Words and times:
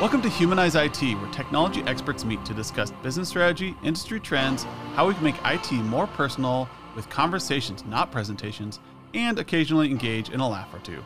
Welcome 0.00 0.22
to 0.22 0.30
Humanize 0.30 0.76
IT, 0.76 1.02
where 1.02 1.30
technology 1.30 1.82
experts 1.82 2.24
meet 2.24 2.42
to 2.46 2.54
discuss 2.54 2.90
business 3.02 3.28
strategy, 3.28 3.76
industry 3.84 4.18
trends, 4.18 4.62
how 4.94 5.06
we 5.06 5.12
can 5.12 5.22
make 5.22 5.34
IT 5.44 5.70
more 5.72 6.06
personal 6.06 6.70
with 6.96 7.06
conversations, 7.10 7.84
not 7.84 8.10
presentations, 8.10 8.80
and 9.12 9.38
occasionally 9.38 9.90
engage 9.90 10.30
in 10.30 10.40
a 10.40 10.48
laugh 10.48 10.72
or 10.72 10.78
two. 10.78 11.04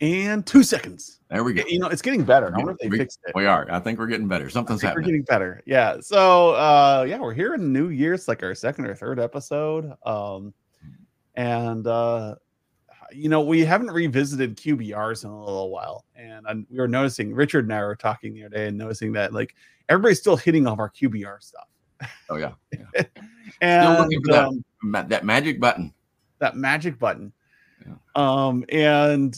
And 0.00 0.46
two 0.46 0.62
seconds. 0.62 1.18
There 1.30 1.42
we 1.42 1.52
go. 1.52 1.64
You 1.66 1.80
know, 1.80 1.88
it's 1.88 2.00
getting 2.00 2.22
better. 2.22 2.54
I 2.54 2.56
wonder 2.56 2.70
if 2.70 2.78
they 2.78 2.86
we, 2.86 2.98
fixed 2.98 3.18
it. 3.26 3.34
We 3.34 3.46
are. 3.46 3.66
I 3.68 3.80
think 3.80 3.98
we're 3.98 4.06
getting 4.06 4.28
better. 4.28 4.48
Something's 4.48 4.82
happening. 4.82 5.02
We're 5.02 5.06
getting 5.06 5.24
better. 5.24 5.62
Yeah. 5.66 5.96
So 6.00 6.50
uh 6.50 7.04
yeah, 7.08 7.18
we're 7.18 7.34
here 7.34 7.54
in 7.54 7.72
New 7.72 7.88
Year. 7.88 8.14
It's 8.14 8.28
like 8.28 8.44
our 8.44 8.54
second 8.54 8.86
or 8.86 8.94
third 8.94 9.18
episode. 9.18 9.94
Um 10.04 10.54
and 11.34 11.88
uh 11.88 12.36
you 13.12 13.28
know, 13.28 13.40
we 13.40 13.64
haven't 13.64 13.90
revisited 13.90 14.56
QBRs 14.56 15.24
in 15.24 15.30
a 15.30 15.44
little 15.44 15.70
while. 15.70 16.04
And 16.14 16.46
i 16.46 16.54
we 16.70 16.78
were 16.78 16.88
noticing 16.88 17.34
Richard 17.34 17.64
and 17.64 17.72
I 17.74 17.80
were 17.82 17.96
talking 17.96 18.34
the 18.34 18.44
other 18.44 18.56
day 18.56 18.66
and 18.68 18.78
noticing 18.78 19.12
that 19.12 19.32
like 19.32 19.54
everybody's 19.88 20.18
still 20.18 20.36
hitting 20.36 20.66
off 20.66 20.78
our 20.78 20.90
QBR 20.90 21.42
stuff. 21.42 21.68
Oh 22.30 22.36
yeah. 22.36 22.52
yeah. 22.72 23.02
And 23.62 23.94
Still 23.94 24.02
looking 24.04 24.22
for 24.24 24.32
that. 24.32 24.44
um, 24.48 24.64
Ma- 24.82 25.02
that 25.02 25.24
magic 25.24 25.60
button. 25.60 25.94
that 26.40 26.56
magic 26.56 26.98
button. 26.98 27.32
Yeah. 27.86 27.94
Um, 28.14 28.64
and 28.70 29.36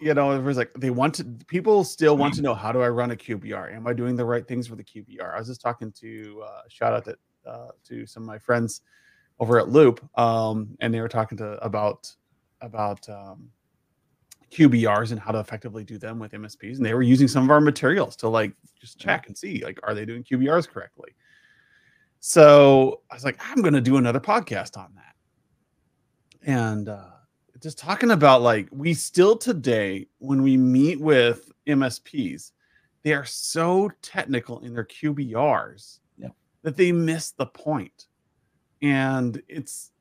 you 0.00 0.14
know, 0.14 0.32
it 0.32 0.42
was 0.42 0.56
like 0.56 0.72
they 0.74 0.90
want 0.90 1.14
to 1.16 1.24
people 1.46 1.82
still 1.84 2.16
want 2.16 2.34
to 2.34 2.42
know 2.42 2.54
how 2.54 2.70
do 2.72 2.80
I 2.82 2.88
run 2.88 3.10
a 3.12 3.16
QBR? 3.16 3.74
Am 3.74 3.86
I 3.86 3.92
doing 3.94 4.16
the 4.16 4.24
right 4.24 4.46
things 4.46 4.66
for 4.68 4.76
the 4.76 4.84
QBR? 4.84 5.34
I 5.34 5.38
was 5.38 5.48
just 5.48 5.60
talking 5.60 5.90
to 5.92 6.42
uh 6.46 6.60
shout 6.68 6.92
out 6.92 7.04
to 7.06 7.16
uh 7.48 7.68
to 7.88 8.06
some 8.06 8.22
of 8.24 8.26
my 8.26 8.38
friends 8.38 8.82
over 9.40 9.58
at 9.58 9.70
Loop, 9.70 10.00
um, 10.18 10.76
and 10.80 10.92
they 10.94 11.00
were 11.00 11.08
talking 11.08 11.38
to 11.38 11.52
about 11.64 12.12
about 12.62 13.06
um 13.08 13.50
QBRs 14.50 15.12
and 15.12 15.20
how 15.20 15.32
to 15.32 15.38
effectively 15.40 15.82
do 15.84 15.96
them 15.98 16.18
with 16.18 16.32
MSPs, 16.32 16.76
and 16.76 16.84
they 16.84 16.92
were 16.94 17.02
using 17.02 17.26
some 17.28 17.44
of 17.44 17.50
our 17.50 17.60
materials 17.60 18.16
to 18.16 18.28
like 18.28 18.52
just 18.80 18.98
check 18.98 19.26
and 19.26 19.36
see 19.36 19.62
like 19.64 19.78
are 19.82 19.94
they 19.94 20.04
doing 20.04 20.22
QBRs 20.22 20.68
correctly. 20.68 21.10
So 22.20 23.00
I 23.10 23.14
was 23.14 23.24
like, 23.24 23.40
I'm 23.48 23.62
going 23.62 23.74
to 23.74 23.80
do 23.80 23.96
another 23.96 24.20
podcast 24.20 24.76
on 24.76 24.92
that, 24.94 25.14
and 26.48 26.88
uh, 26.88 27.04
just 27.62 27.78
talking 27.78 28.10
about 28.10 28.42
like 28.42 28.68
we 28.70 28.92
still 28.94 29.36
today 29.36 30.06
when 30.18 30.42
we 30.42 30.56
meet 30.56 31.00
with 31.00 31.50
MSPs, 31.66 32.52
they 33.04 33.12
are 33.14 33.24
so 33.24 33.90
technical 34.02 34.60
in 34.60 34.74
their 34.74 34.84
QBRs 34.84 36.00
Yeah. 36.18 36.28
that 36.62 36.76
they 36.76 36.92
miss 36.92 37.30
the 37.30 37.46
point, 37.46 38.06
and 38.82 39.40
it's 39.48 39.91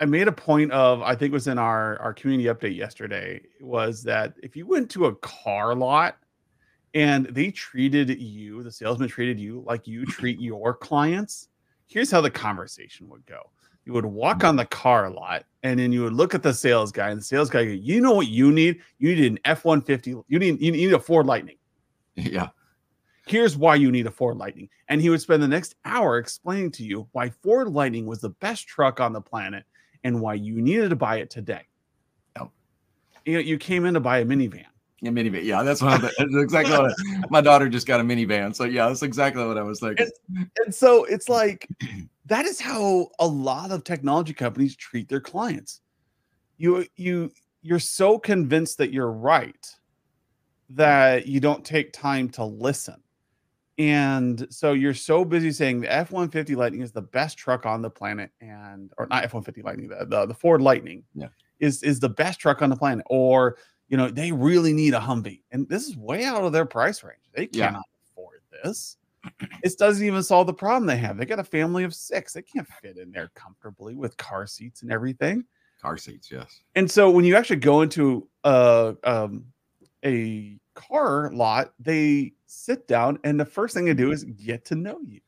I 0.00 0.06
made 0.06 0.28
a 0.28 0.32
point 0.32 0.72
of 0.72 1.02
I 1.02 1.14
think 1.14 1.30
it 1.30 1.34
was 1.34 1.46
in 1.46 1.58
our 1.58 1.98
our 2.00 2.12
community 2.12 2.48
update 2.48 2.76
yesterday 2.76 3.40
was 3.60 4.02
that 4.04 4.34
if 4.42 4.56
you 4.56 4.66
went 4.66 4.90
to 4.90 5.06
a 5.06 5.14
car 5.16 5.74
lot 5.74 6.18
and 6.94 7.26
they 7.26 7.50
treated 7.50 8.20
you, 8.20 8.62
the 8.62 8.72
salesman 8.72 9.08
treated 9.08 9.38
you 9.38 9.62
like 9.66 9.86
you 9.86 10.04
treat 10.06 10.40
your 10.40 10.74
clients, 10.74 11.48
here's 11.86 12.10
how 12.10 12.20
the 12.20 12.30
conversation 12.30 13.08
would 13.08 13.24
go. 13.26 13.50
You 13.84 13.92
would 13.92 14.04
walk 14.04 14.38
mm-hmm. 14.38 14.48
on 14.48 14.56
the 14.56 14.64
car 14.66 15.10
lot 15.10 15.44
and 15.62 15.78
then 15.78 15.92
you 15.92 16.02
would 16.02 16.12
look 16.12 16.34
at 16.34 16.42
the 16.42 16.54
sales 16.54 16.90
guy 16.90 17.10
and 17.10 17.20
the 17.20 17.24
sales 17.24 17.50
guy, 17.50 17.64
go, 17.64 17.70
you 17.70 18.00
know 18.00 18.14
what 18.14 18.28
you 18.28 18.50
need? 18.50 18.80
You 18.98 19.14
need 19.14 19.32
an 19.32 19.38
F-150, 19.44 20.24
you 20.26 20.38
need 20.38 20.60
you 20.60 20.72
need 20.72 20.92
a 20.92 20.98
Ford 20.98 21.26
Lightning 21.26 21.56
Yeah. 22.16 22.48
here's 23.26 23.56
why 23.56 23.76
you 23.76 23.92
need 23.92 24.06
a 24.06 24.10
Ford 24.10 24.38
Lightning. 24.38 24.68
And 24.88 25.00
he 25.00 25.10
would 25.10 25.20
spend 25.20 25.42
the 25.42 25.48
next 25.48 25.76
hour 25.84 26.18
explaining 26.18 26.72
to 26.72 26.84
you 26.84 27.08
why 27.12 27.30
Ford 27.30 27.68
Lightning 27.68 28.06
was 28.06 28.20
the 28.20 28.30
best 28.30 28.66
truck 28.66 29.00
on 29.00 29.12
the 29.12 29.20
planet 29.20 29.64
and 30.04 30.20
why 30.20 30.34
you 30.34 30.60
needed 30.60 30.90
to 30.90 30.96
buy 30.96 31.16
it 31.16 31.30
today. 31.30 31.62
Yep. 32.36 32.48
You 33.24 33.32
know, 33.34 33.40
you 33.40 33.58
came 33.58 33.86
in 33.86 33.94
to 33.94 34.00
buy 34.00 34.18
a 34.18 34.24
minivan. 34.24 34.66
A 35.02 35.08
minivan. 35.08 35.44
Yeah, 35.44 35.62
that's 35.62 35.82
what 35.82 36.00
that's 36.00 36.14
exactly 36.18 36.76
what 36.76 36.90
I, 36.90 36.94
my 37.28 37.40
daughter 37.42 37.68
just 37.68 37.86
got 37.86 38.00
a 38.00 38.02
minivan. 38.02 38.54
So 38.54 38.64
yeah, 38.64 38.88
that's 38.88 39.02
exactly 39.02 39.44
what 39.44 39.58
I 39.58 39.62
was 39.62 39.80
thinking. 39.80 40.08
And 40.64 40.74
so 40.74 41.04
it's 41.04 41.28
like 41.28 41.68
that 42.26 42.46
is 42.46 42.58
how 42.58 43.08
a 43.18 43.26
lot 43.26 43.70
of 43.70 43.84
technology 43.84 44.32
companies 44.32 44.74
treat 44.76 45.08
their 45.08 45.20
clients. 45.20 45.82
You 46.56 46.86
you 46.96 47.32
you're 47.60 47.80
so 47.80 48.18
convinced 48.18 48.78
that 48.78 48.92
you're 48.92 49.12
right 49.12 49.66
that 50.70 51.26
you 51.26 51.38
don't 51.38 51.64
take 51.64 51.92
time 51.92 52.30
to 52.30 52.44
listen. 52.44 53.02
And 53.78 54.46
so 54.50 54.72
you're 54.72 54.94
so 54.94 55.24
busy 55.24 55.50
saying 55.50 55.80
the 55.80 55.92
F-150 55.92 56.54
Lightning 56.56 56.80
is 56.82 56.92
the 56.92 57.02
best 57.02 57.36
truck 57.36 57.66
on 57.66 57.82
the 57.82 57.90
planet 57.90 58.30
and 58.40 58.92
or 58.98 59.06
not 59.08 59.24
F-150 59.24 59.64
Lightning, 59.64 59.88
the, 59.88 60.04
the, 60.06 60.26
the 60.26 60.34
Ford 60.34 60.62
Lightning 60.62 61.02
Yeah. 61.14 61.28
is 61.58 61.82
is 61.82 61.98
the 61.98 62.08
best 62.08 62.38
truck 62.38 62.62
on 62.62 62.70
the 62.70 62.76
planet 62.76 63.04
or 63.10 63.56
you 63.88 63.96
know, 63.98 64.08
they 64.08 64.32
really 64.32 64.72
need 64.72 64.94
a 64.94 64.98
Humvee. 64.98 65.42
And 65.52 65.68
this 65.68 65.86
is 65.86 65.96
way 65.96 66.24
out 66.24 66.42
of 66.42 66.52
their 66.52 66.64
price 66.64 67.02
range. 67.04 67.20
They 67.34 67.48
Yeah. 67.52 67.66
cannot 67.66 67.84
afford 68.10 68.40
this. 68.62 68.96
It 69.62 69.76
doesn't 69.78 70.04
even 70.06 70.22
solve 70.22 70.46
the 70.46 70.54
problem 70.54 70.86
they 70.86 70.96
have. 70.98 71.16
They 71.16 71.26
got 71.26 71.38
a 71.38 71.44
family 71.44 71.84
of 71.84 71.94
six. 71.94 72.32
They 72.32 72.42
can't 72.42 72.68
fit 72.80 72.96
in 72.98 73.10
there 73.10 73.30
comfortably 73.34 73.94
with 73.94 74.16
car 74.16 74.46
seats 74.46 74.82
and 74.82 74.92
everything. 74.92 75.44
Car 75.80 75.96
seats, 75.96 76.30
yes. 76.30 76.60
And 76.76 76.90
so 76.90 77.10
when 77.10 77.24
you 77.24 77.36
actually 77.36 77.56
go 77.56 77.82
into 77.82 78.28
a 78.44 78.96
um, 79.04 79.44
a 80.04 80.58
car 80.74 81.30
lot, 81.32 81.72
they 81.78 82.32
sit 82.46 82.86
down 82.88 83.18
and 83.24 83.38
the 83.38 83.44
first 83.44 83.74
thing 83.74 83.84
they 83.84 83.94
do 83.94 84.12
is 84.12 84.24
get 84.24 84.64
to 84.66 84.74
know 84.74 85.00
you. 85.02 85.20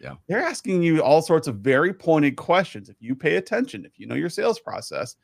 Yeah. 0.00 0.14
They're 0.28 0.42
asking 0.42 0.82
you 0.82 1.02
all 1.02 1.22
sorts 1.22 1.48
of 1.48 1.56
very 1.56 1.92
pointed 1.94 2.36
questions. 2.36 2.88
If 2.88 2.96
you 3.00 3.14
pay 3.14 3.36
attention, 3.36 3.84
if 3.84 3.98
you 3.98 4.06
know 4.06 4.14
your 4.14 4.28
sales 4.28 4.58
process, 4.60 5.16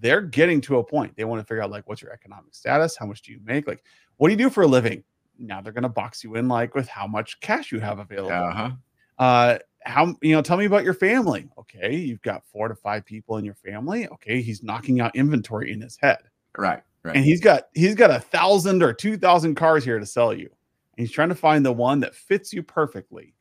they're 0.00 0.22
getting 0.22 0.60
to 0.62 0.78
a 0.78 0.84
point. 0.84 1.14
They 1.16 1.24
want 1.24 1.40
to 1.40 1.44
figure 1.46 1.62
out 1.62 1.70
like 1.70 1.86
what's 1.88 2.00
your 2.00 2.12
economic 2.12 2.54
status, 2.54 2.96
how 2.96 3.04
much 3.06 3.20
do 3.22 3.32
you 3.32 3.40
make, 3.44 3.66
like 3.68 3.84
what 4.16 4.28
do 4.28 4.32
you 4.32 4.38
do 4.38 4.48
for 4.50 4.62
a 4.62 4.66
living? 4.66 5.04
Now 5.38 5.60
they're 5.60 5.72
going 5.74 5.82
to 5.82 5.88
box 5.90 6.24
you 6.24 6.36
in 6.36 6.48
like 6.48 6.74
with 6.74 6.88
how 6.88 7.06
much 7.06 7.38
cash 7.40 7.70
you 7.72 7.80
have 7.80 7.98
available 7.98 8.32
Uh-huh. 8.32 8.70
uh 9.18 9.58
how 9.82 10.14
you 10.22 10.34
know 10.34 10.40
tell 10.40 10.56
me 10.56 10.64
about 10.64 10.82
your 10.84 10.94
family 10.94 11.46
okay 11.58 11.94
you've 11.94 12.22
got 12.22 12.42
four 12.46 12.68
to 12.68 12.74
five 12.74 13.04
people 13.04 13.36
in 13.36 13.44
your 13.44 13.54
family 13.56 14.08
okay 14.08 14.40
he's 14.40 14.62
knocking 14.62 15.00
out 15.00 15.14
inventory 15.14 15.70
in 15.72 15.80
his 15.82 15.98
head 16.00 16.20
Right. 16.56 16.82
Right. 17.04 17.16
and 17.16 17.24
he's 17.24 17.40
got 17.40 17.64
he's 17.74 17.94
got 17.94 18.10
a 18.10 18.18
thousand 18.18 18.82
or 18.82 18.92
two 18.94 19.16
thousand 19.18 19.54
cars 19.56 19.84
here 19.84 19.98
to 19.98 20.06
sell 20.06 20.32
you 20.32 20.46
and 20.46 21.06
he's 21.06 21.10
trying 21.12 21.28
to 21.28 21.34
find 21.34 21.64
the 21.64 21.72
one 21.72 22.00
that 22.00 22.14
fits 22.14 22.52
you 22.52 22.62
perfectly 22.62 23.34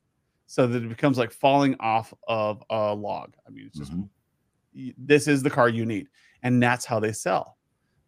so 0.48 0.68
that 0.68 0.84
it 0.84 0.90
becomes 0.90 1.18
like 1.18 1.32
falling 1.32 1.76
off 1.80 2.14
of 2.28 2.62
a 2.70 2.94
log 2.94 3.34
i 3.48 3.50
mean 3.52 3.66
it's 3.66 3.78
just 3.80 3.94
Mhm. 3.94 4.10
this 4.98 5.28
is 5.30 5.42
the 5.44 5.50
car 5.50 5.70
you 5.70 5.86
need 5.86 6.08
and 6.44 6.62
that's 6.62 6.84
how 6.86 7.00
they 7.00 7.14
sell 7.14 7.58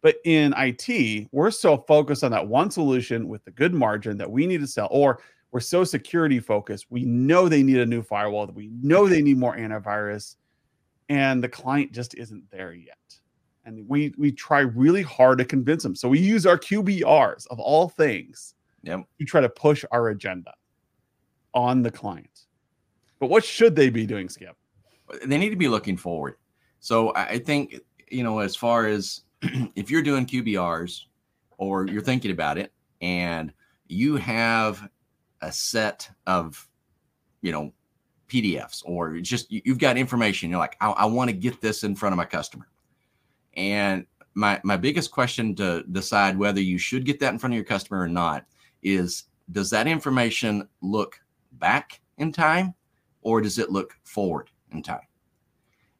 but 0.02 0.16
in 0.24 0.54
IT, 0.56 1.26
we're 1.32 1.50
so 1.50 1.78
focused 1.78 2.22
on 2.22 2.30
that 2.30 2.46
one 2.46 2.70
solution 2.70 3.26
with 3.26 3.42
the 3.44 3.50
good 3.50 3.74
margin 3.74 4.16
that 4.18 4.30
we 4.30 4.46
need 4.46 4.60
to 4.60 4.66
sell, 4.66 4.86
or 4.92 5.20
we're 5.50 5.58
so 5.58 5.82
security 5.82 6.38
focused. 6.38 6.86
We 6.90 7.04
know 7.04 7.48
they 7.48 7.64
need 7.64 7.78
a 7.78 7.86
new 7.86 8.02
firewall, 8.02 8.46
that 8.46 8.54
we 8.54 8.68
know 8.82 9.08
they 9.08 9.20
need 9.22 9.38
more 9.38 9.56
antivirus, 9.56 10.36
and 11.08 11.42
the 11.42 11.48
client 11.48 11.90
just 11.90 12.14
isn't 12.14 12.48
there 12.52 12.72
yet. 12.72 12.98
And 13.66 13.86
we 13.88 14.14
we 14.16 14.30
try 14.32 14.60
really 14.60 15.02
hard 15.02 15.38
to 15.38 15.44
convince 15.44 15.82
them. 15.82 15.94
So 15.96 16.08
we 16.08 16.20
use 16.20 16.46
our 16.46 16.56
QBRs 16.56 17.46
of 17.48 17.58
all 17.60 17.88
things 17.88 18.54
Yep. 18.84 19.00
to 19.18 19.24
try 19.24 19.40
to 19.40 19.48
push 19.48 19.84
our 19.90 20.08
agenda 20.10 20.54
on 21.52 21.82
the 21.82 21.90
client. 21.90 22.46
But 23.18 23.28
what 23.28 23.44
should 23.44 23.74
they 23.74 23.90
be 23.90 24.06
doing, 24.06 24.28
Skip? 24.28 24.56
they 25.24 25.38
need 25.38 25.50
to 25.50 25.56
be 25.56 25.68
looking 25.68 25.96
forward. 25.96 26.36
So 26.80 27.12
I 27.16 27.38
think 27.38 27.80
you 28.08 28.22
know, 28.22 28.38
as 28.38 28.54
far 28.54 28.86
as 28.86 29.22
if 29.74 29.90
you're 29.90 30.02
doing 30.02 30.26
QBRs 30.26 31.02
or 31.58 31.86
you're 31.86 32.02
thinking 32.02 32.30
about 32.30 32.58
it, 32.58 32.72
and 33.00 33.52
you 33.88 34.16
have 34.16 34.88
a 35.42 35.50
set 35.50 36.08
of 36.28 36.68
you 37.42 37.50
know 37.50 37.72
PDFs 38.28 38.82
or 38.84 39.18
just 39.18 39.50
you- 39.50 39.62
you've 39.64 39.78
got 39.78 39.96
information, 39.96 40.50
you're 40.50 40.58
like, 40.60 40.76
I, 40.80 40.90
I 40.90 41.04
want 41.06 41.30
to 41.30 41.36
get 41.36 41.60
this 41.60 41.82
in 41.82 41.96
front 41.96 42.12
of 42.12 42.16
my 42.16 42.24
customer. 42.24 42.68
And 43.56 44.06
my 44.34 44.60
my 44.62 44.76
biggest 44.76 45.10
question 45.10 45.54
to 45.56 45.82
decide 45.90 46.38
whether 46.38 46.60
you 46.60 46.78
should 46.78 47.04
get 47.04 47.18
that 47.20 47.32
in 47.32 47.38
front 47.38 47.54
of 47.54 47.56
your 47.56 47.64
customer 47.64 48.00
or 48.00 48.08
not 48.08 48.46
is 48.82 49.24
does 49.50 49.70
that 49.70 49.86
information 49.86 50.68
look 50.82 51.20
back 51.52 52.00
in 52.18 52.32
time 52.32 52.74
or 53.22 53.40
does 53.40 53.58
it 53.58 53.70
look 53.70 53.96
forward 54.04 54.50
in 54.72 54.82
time? 54.82 55.00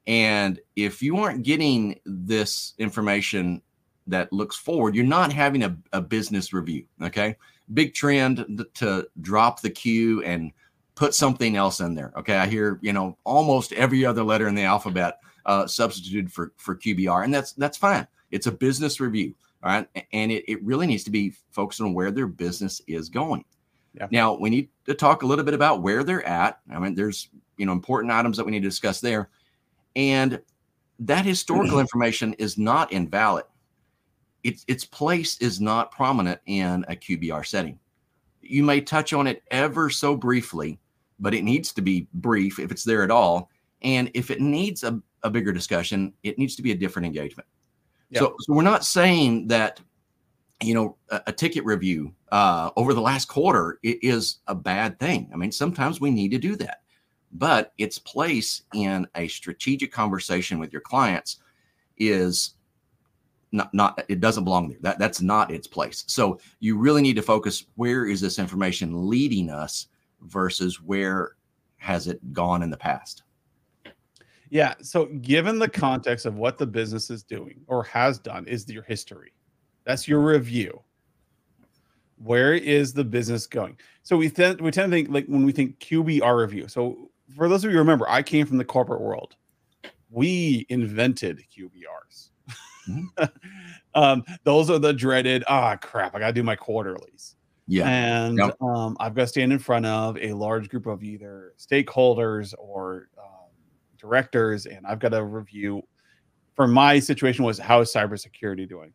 And 0.07 0.61
if 0.77 1.03
you 1.03 1.17
aren't 1.17 1.43
getting 1.43 1.99
this 2.05 2.75
information 2.79 3.63
that 4.07 4.33
looks 4.33 4.57
forward, 4.57 4.95
you're 4.95 5.05
not 5.05 5.33
having 5.33 5.65
a, 5.65 5.77
a 5.93 6.01
business 6.01 6.53
review. 6.53 6.85
Okay. 7.03 7.37
Big 7.75 7.95
trend 7.95 8.65
to 8.75 9.09
drop 9.21 9.61
the 9.61 9.71
Q 9.71 10.23
and 10.23 10.53
put 10.95 11.15
something 11.15 11.57
else 11.57 11.81
in 11.81 11.95
there. 11.95 12.13
Okay. 12.17 12.37
I 12.37 12.47
hear, 12.47 12.79
you 12.83 12.93
know, 12.93 13.19
almost 13.25 13.73
every 13.73 14.05
other 14.05 14.23
letter 14.23 14.47
in 14.47 14.55
the 14.55 14.63
alphabet 14.63 15.19
uh, 15.47 15.67
substituted 15.67 16.31
for, 16.31 16.53
for 16.57 16.77
QBR. 16.77 17.25
And 17.25 17.33
that's, 17.33 17.53
that's 17.53 17.79
fine. 17.79 18.07
It's 18.31 18.47
a 18.47 18.53
business 18.53 19.01
review. 19.01 19.35
All 19.63 19.73
right. 19.73 19.89
And 20.13 20.31
it, 20.31 20.45
it 20.47 20.63
really 20.63 20.87
needs 20.87 21.05
to 21.05 21.11
be 21.11 21.33
focused 21.51 21.81
on 21.81 21.95
where 21.95 22.11
their 22.11 22.27
business 22.27 22.83
is 22.87 23.09
going. 23.09 23.45
Yeah. 23.95 24.09
Now 24.11 24.35
we 24.35 24.51
need 24.51 24.69
to 24.85 24.95
talk 24.95 25.23
a 25.23 25.27
little 25.27 25.45
bit 25.45 25.55
about 25.55 25.83
where 25.83 26.05
they're 26.05 26.27
at. 26.27 26.61
I 26.71 26.79
mean, 26.79 26.95
there's, 26.95 27.29
you 27.57 27.65
know, 27.65 27.73
important 27.73 28.13
items 28.13 28.37
that 28.37 28.45
we 28.45 28.53
need 28.53 28.63
to 28.63 28.69
discuss 28.69 29.01
there. 29.01 29.31
And 29.95 30.41
that 30.99 31.25
historical 31.25 31.79
information 31.81 32.35
is 32.35 32.59
not 32.59 32.93
invalid. 32.93 33.45
its 34.45 34.65
its 34.69 34.85
place 34.85 35.39
is 35.41 35.61
not 35.61 35.91
prominent 35.91 36.41
in 36.47 36.85
a 36.89 36.95
QBR 36.95 37.47
setting. 37.47 37.79
You 38.43 38.63
may 38.63 38.81
touch 38.81 39.13
on 39.13 39.27
it 39.27 39.43
ever 39.51 39.91
so 39.91 40.15
briefly, 40.17 40.79
but 41.19 41.35
it 41.35 41.43
needs 41.43 41.73
to 41.73 41.83
be 41.83 42.07
brief 42.15 42.59
if 42.59 42.71
it's 42.71 42.85
there 42.85 43.03
at 43.03 43.11
all. 43.11 43.51
And 43.83 44.11
if 44.15 44.31
it 44.31 44.41
needs 44.41 44.85
a, 44.85 45.01
a 45.27 45.31
bigger 45.31 45.53
discussion, 45.53 46.13
it 46.23 46.39
needs 46.39 46.57
to 46.57 46.63
be 46.63 46.73
a 46.73 46.75
different 46.75 47.07
engagement. 47.07 47.49
Yeah. 48.11 48.21
So, 48.21 48.37
so 48.41 48.55
we're 48.55 48.63
not 48.63 48.85
saying 48.85 49.49
that 49.49 49.81
you 50.63 50.75
know 50.75 50.97
a, 51.11 51.23
a 51.27 51.33
ticket 51.33 51.65
review 51.65 52.15
uh, 52.33 52.71
over 52.77 52.95
the 52.95 53.01
last 53.01 53.27
quarter 53.27 53.79
is 53.83 54.39
a 54.47 54.55
bad 54.55 54.99
thing. 54.99 55.29
I 55.33 55.37
mean, 55.37 55.53
sometimes 55.53 56.01
we 56.01 56.11
need 56.11 56.31
to 56.31 56.39
do 56.39 56.57
that, 56.57 56.83
but 57.33 57.73
its 57.79 57.99
place 57.99 58.63
in 58.75 59.07
a 59.17 59.29
strategic 59.29 59.93
conversation 59.93 60.59
with 60.59 60.73
your 60.73 60.83
clients 60.83 61.39
is 61.99 62.55
not 63.53 63.73
not 63.75 64.05
it 64.09 64.21
doesn't 64.21 64.45
belong 64.45 64.69
there. 64.69 64.79
That 64.81 64.99
that's 64.99 65.21
not 65.21 65.51
its 65.51 65.67
place. 65.67 66.05
So 66.07 66.39
you 66.61 66.79
really 66.79 67.03
need 67.03 67.17
to 67.17 67.23
focus 67.23 67.67
where 67.75 68.07
is 68.07 68.21
this 68.21 68.39
information 68.39 69.09
leading 69.09 69.51
us 69.51 69.89
versus 70.23 70.81
where 70.81 71.37
has 71.77 72.07
it 72.07 72.33
gone 72.33 72.63
in 72.63 72.71
the 72.71 72.77
past. 72.77 73.23
Yeah. 74.51 74.75
So, 74.83 75.07
given 75.07 75.59
the 75.59 75.69
context 75.69 76.27
of 76.27 76.37
what 76.37 76.59
the 76.59 76.67
business 76.67 77.11
is 77.11 77.23
doing 77.23 77.61
or 77.67 77.83
has 77.85 78.19
done, 78.19 78.47
is 78.47 78.69
your 78.69 78.83
history. 78.83 79.33
That's 79.85 80.09
your 80.09 80.21
review. 80.21 80.83
Where 82.23 82.55
is 82.55 82.93
the 82.93 83.05
business 83.05 83.47
going? 83.47 83.79
So 84.03 84.17
we 84.17 84.31
tend 84.31 84.61
we 84.61 84.71
tend 84.71 84.91
to 84.91 84.97
think 84.97 85.11
like 85.11 85.27
when 85.27 85.45
we 85.45 85.53
think 85.53 85.79
QBR 85.81 86.39
review. 86.39 86.69
So 86.69 87.11
for 87.37 87.49
those 87.49 87.65
of 87.65 87.73
you 87.73 87.79
remember, 87.79 88.09
I 88.09 88.23
came 88.23 88.47
from 88.47 88.59
the 88.59 88.65
corporate 88.65 89.01
world. 89.01 89.37
We 90.11 90.67
invented 90.69 91.43
QBRs. 91.55 92.31
Mm-hmm. 92.89 93.25
um, 93.95 94.25
those 94.45 94.71
are 94.71 94.79
the 94.79 94.93
dreaded. 94.93 95.45
Ah, 95.49 95.75
oh, 95.75 95.87
crap! 95.87 96.15
I 96.15 96.21
got 96.21 96.29
to 96.29 96.33
do 96.33 96.43
my 96.43 96.57
quarterlies. 96.57 97.37
Yeah, 97.69 97.89
and 97.89 98.39
yep. 98.39 98.57
um, 98.63 98.97
I've 99.01 99.15
got 99.15 99.23
to 99.23 99.27
stand 99.27 99.53
in 99.53 99.59
front 99.59 99.87
of 99.87 100.17
a 100.19 100.33
large 100.33 100.69
group 100.69 100.87
of 100.87 101.03
either 101.03 101.55
stakeholders 101.59 102.55
or 102.59 103.09
directors, 104.07 104.67
and 104.67 104.87
I've 104.87 104.99
got 104.99 105.11
to 105.11 105.25
review. 105.25 105.83
For 106.55 106.67
my 106.67 106.99
situation, 106.99 107.45
was 107.45 107.59
how 107.59 107.81
is 107.81 107.93
cybersecurity 107.93 108.67
doing? 108.69 108.93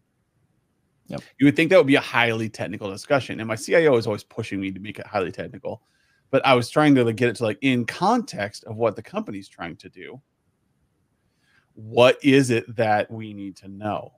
Yep. 1.07 1.21
You 1.39 1.45
would 1.45 1.55
think 1.55 1.69
that 1.69 1.77
would 1.77 1.87
be 1.87 1.95
a 1.95 2.01
highly 2.01 2.49
technical 2.49 2.89
discussion, 2.89 3.39
and 3.39 3.47
my 3.47 3.55
CIO 3.55 3.97
is 3.97 4.07
always 4.07 4.23
pushing 4.23 4.59
me 4.59 4.71
to 4.71 4.79
make 4.79 4.97
it 4.97 5.05
highly 5.05 5.31
technical. 5.31 5.83
But 6.31 6.45
I 6.45 6.55
was 6.55 6.69
trying 6.69 6.95
to 6.95 7.03
like, 7.03 7.17
get 7.17 7.29
it 7.29 7.35
to 7.37 7.43
like 7.43 7.59
in 7.61 7.85
context 7.85 8.63
of 8.63 8.77
what 8.77 8.95
the 8.95 9.03
company's 9.03 9.49
trying 9.49 9.75
to 9.77 9.89
do. 9.89 10.21
What 11.75 12.17
is 12.23 12.49
it 12.49 12.75
that 12.75 13.11
we 13.11 13.33
need 13.33 13.57
to 13.57 13.67
know? 13.67 14.13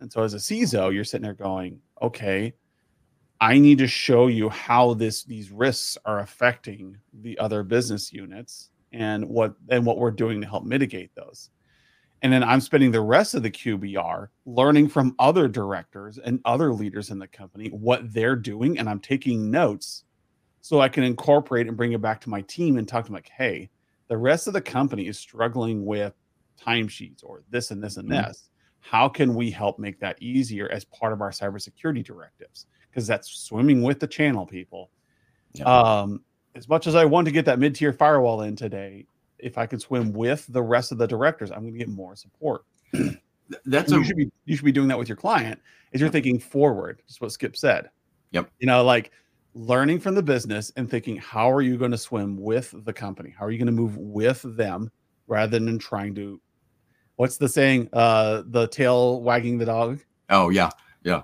And 0.00 0.10
so, 0.10 0.22
as 0.22 0.34
a 0.34 0.38
CISO, 0.38 0.94
you're 0.94 1.04
sitting 1.04 1.24
there 1.24 1.34
going, 1.34 1.80
"Okay, 2.00 2.54
I 3.40 3.58
need 3.58 3.78
to 3.78 3.86
show 3.86 4.28
you 4.28 4.48
how 4.48 4.94
this 4.94 5.24
these 5.24 5.50
risks 5.50 5.98
are 6.04 6.20
affecting 6.20 6.96
the 7.12 7.38
other 7.38 7.62
business 7.62 8.12
units 8.12 8.70
and 8.92 9.28
what 9.28 9.54
and 9.68 9.84
what 9.84 9.98
we're 9.98 10.10
doing 10.10 10.40
to 10.40 10.46
help 10.46 10.64
mitigate 10.64 11.14
those." 11.14 11.50
And 12.22 12.32
then 12.32 12.42
I'm 12.42 12.60
spending 12.60 12.90
the 12.90 13.00
rest 13.00 13.34
of 13.34 13.42
the 13.42 13.50
QBR 13.50 14.28
learning 14.44 14.88
from 14.88 15.14
other 15.18 15.46
directors 15.46 16.18
and 16.18 16.40
other 16.44 16.72
leaders 16.72 17.10
in 17.10 17.18
the 17.18 17.28
company 17.28 17.68
what 17.68 18.12
they're 18.12 18.36
doing. 18.36 18.78
And 18.78 18.88
I'm 18.88 19.00
taking 19.00 19.50
notes 19.50 20.04
so 20.60 20.80
I 20.80 20.88
can 20.88 21.04
incorporate 21.04 21.68
and 21.68 21.76
bring 21.76 21.92
it 21.92 22.02
back 22.02 22.20
to 22.22 22.30
my 22.30 22.40
team 22.42 22.76
and 22.76 22.88
talk 22.88 23.04
to 23.04 23.08
them 23.08 23.14
like, 23.14 23.30
hey, 23.36 23.70
the 24.08 24.16
rest 24.16 24.46
of 24.46 24.52
the 24.52 24.60
company 24.60 25.06
is 25.06 25.18
struggling 25.18 25.84
with 25.84 26.14
timesheets 26.60 27.22
or 27.22 27.44
this 27.50 27.70
and 27.70 27.82
this 27.82 27.98
and 27.98 28.08
mm-hmm. 28.08 28.26
this. 28.26 28.50
How 28.80 29.08
can 29.08 29.34
we 29.34 29.50
help 29.50 29.78
make 29.78 30.00
that 30.00 30.20
easier 30.20 30.68
as 30.70 30.84
part 30.84 31.12
of 31.12 31.20
our 31.20 31.30
cybersecurity 31.30 32.04
directives? 32.04 32.66
Because 32.90 33.06
that's 33.06 33.30
swimming 33.30 33.82
with 33.82 34.00
the 34.00 34.06
channel, 34.06 34.46
people. 34.46 34.90
Yeah. 35.52 35.64
Um, 35.64 36.22
as 36.54 36.68
much 36.68 36.86
as 36.86 36.94
I 36.94 37.04
want 37.04 37.26
to 37.26 37.32
get 37.32 37.44
that 37.46 37.58
mid 37.58 37.74
tier 37.74 37.92
firewall 37.92 38.42
in 38.42 38.56
today, 38.56 39.06
if 39.38 39.58
I 39.58 39.66
can 39.66 39.78
swim 39.78 40.12
with 40.12 40.46
the 40.48 40.62
rest 40.62 40.92
of 40.92 40.98
the 40.98 41.06
directors, 41.06 41.50
I'm 41.50 41.60
going 41.60 41.72
to 41.72 41.78
get 41.78 41.88
more 41.88 42.16
support. 42.16 42.64
That's 43.64 43.92
a, 43.92 43.96
you 43.96 44.04
should 44.04 44.16
be 44.16 44.30
you 44.44 44.56
should 44.56 44.64
be 44.64 44.72
doing 44.72 44.88
that 44.88 44.98
with 44.98 45.08
your 45.08 45.16
client. 45.16 45.60
Is 45.92 46.00
you're 46.00 46.10
thinking 46.10 46.38
forward. 46.38 47.02
Just 47.06 47.20
what 47.20 47.32
Skip 47.32 47.56
said. 47.56 47.90
Yep. 48.32 48.50
You 48.58 48.66
know, 48.66 48.84
like 48.84 49.10
learning 49.54 50.00
from 50.00 50.14
the 50.14 50.22
business 50.22 50.70
and 50.76 50.90
thinking, 50.90 51.16
how 51.16 51.50
are 51.50 51.62
you 51.62 51.78
going 51.78 51.90
to 51.90 51.98
swim 51.98 52.36
with 52.36 52.74
the 52.84 52.92
company? 52.92 53.34
How 53.36 53.46
are 53.46 53.50
you 53.50 53.58
going 53.58 53.66
to 53.66 53.72
move 53.72 53.96
with 53.96 54.42
them 54.56 54.90
rather 55.26 55.58
than 55.58 55.78
trying 55.78 56.14
to? 56.16 56.40
What's 57.16 57.38
the 57.38 57.48
saying? 57.48 57.88
Uh, 57.92 58.42
the 58.46 58.68
tail 58.68 59.22
wagging 59.22 59.58
the 59.58 59.64
dog. 59.64 60.00
Oh 60.28 60.50
yeah, 60.50 60.70
yeah. 61.02 61.22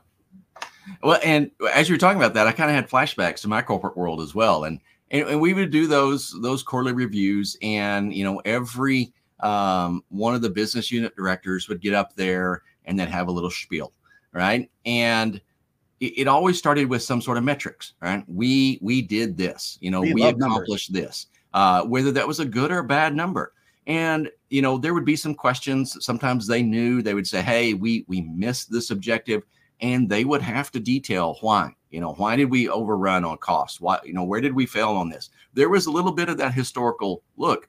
Well, 1.03 1.21
and 1.25 1.51
as 1.73 1.89
you 1.89 1.95
were 1.95 1.99
talking 1.99 2.21
about 2.21 2.35
that, 2.35 2.47
I 2.47 2.53
kind 2.53 2.71
of 2.71 2.77
had 2.77 2.89
flashbacks 2.89 3.41
to 3.43 3.49
my 3.49 3.63
corporate 3.63 3.97
world 3.97 4.21
as 4.21 4.35
well, 4.35 4.65
and 4.65 4.81
and, 5.11 5.29
and, 5.29 5.41
we 5.41 5.55
would 5.55 5.71
do 5.71 5.87
those 5.87 6.35
those 6.41 6.63
quarterly 6.63 6.93
reviews 6.93 7.57
and 7.63 8.13
you 8.13 8.25
know 8.25 8.41
every 8.45 9.13
um, 9.41 10.03
one 10.09 10.35
of 10.35 10.43
the 10.43 10.51
business 10.51 10.91
unit 10.91 11.15
directors 11.17 11.69
would 11.69 11.81
get 11.81 11.95
up 11.95 12.15
there 12.17 12.63
and 12.87 12.99
then 12.99 13.09
have 13.09 13.29
a 13.29 13.33
little 13.33 13.51
spiel 13.51 13.93
right? 14.33 14.69
And 14.85 15.41
it, 16.01 16.19
it 16.19 16.29
always 16.29 16.59
started 16.59 16.89
with 16.89 17.03
some 17.03 17.23
sort 17.23 17.39
of 17.39 17.45
metrics 17.45 17.95
right? 18.01 18.25
We 18.27 18.79
we 18.83 19.03
did 19.03 19.37
this 19.37 19.79
you 19.81 19.91
know 19.91 20.01
we, 20.01 20.15
we 20.15 20.23
accomplished 20.25 20.91
numbers. 20.91 21.09
this 21.09 21.27
uh, 21.55 21.85
whether 21.85 22.11
that 22.13 22.27
was 22.27 22.41
a 22.41 22.45
good 22.45 22.73
or 22.73 22.79
a 22.79 22.85
bad 22.85 23.15
number. 23.15 23.53
And 23.87 24.31
you 24.49 24.63
know 24.63 24.79
there 24.79 24.95
would 24.95 25.05
be 25.05 25.17
some 25.17 25.35
questions 25.35 25.97
sometimes 26.05 26.47
they 26.47 26.63
knew 26.63 27.03
they 27.03 27.15
would 27.15 27.27
say 27.27 27.43
hey 27.43 27.75
we 27.75 28.05
we 28.09 28.23
missed 28.23 28.73
this 28.73 28.91
objective 28.91 29.43
and 29.81 30.09
they 30.09 30.25
would 30.25 30.43
have 30.43 30.71
to 30.73 30.81
detail 30.81 31.37
why 31.41 31.75
you 31.95 32.01
know, 32.01 32.15
why 32.15 32.35
did 32.35 32.51
we 32.51 32.69
overrun 32.69 33.25
on 33.25 33.39
cost? 33.39 33.81
Why, 33.81 34.01
you 34.05 34.13
know, 34.13 34.25
where 34.25 34.41
did 34.41 34.53
we 34.53 34.67
fail 34.67 34.89
on 34.89 35.11
this? 35.11 35.31
There 35.53 35.69
was 35.69 35.87
a 35.87 35.93
little 35.93 36.11
bit 36.11 36.29
of 36.29 36.37
that 36.39 36.53
historical 36.53 37.23
look, 37.37 37.69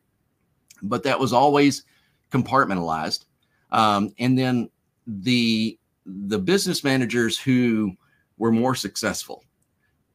but 0.81 1.03
that 1.03 1.19
was 1.19 1.31
always 1.31 1.83
compartmentalized. 2.31 3.25
Um, 3.71 4.15
and 4.17 4.35
then 4.35 4.71
the 5.05 5.77
the 6.07 6.39
business 6.39 6.83
managers 6.83 7.37
who 7.37 7.91
were 8.39 8.51
more 8.51 8.73
successful 8.73 9.43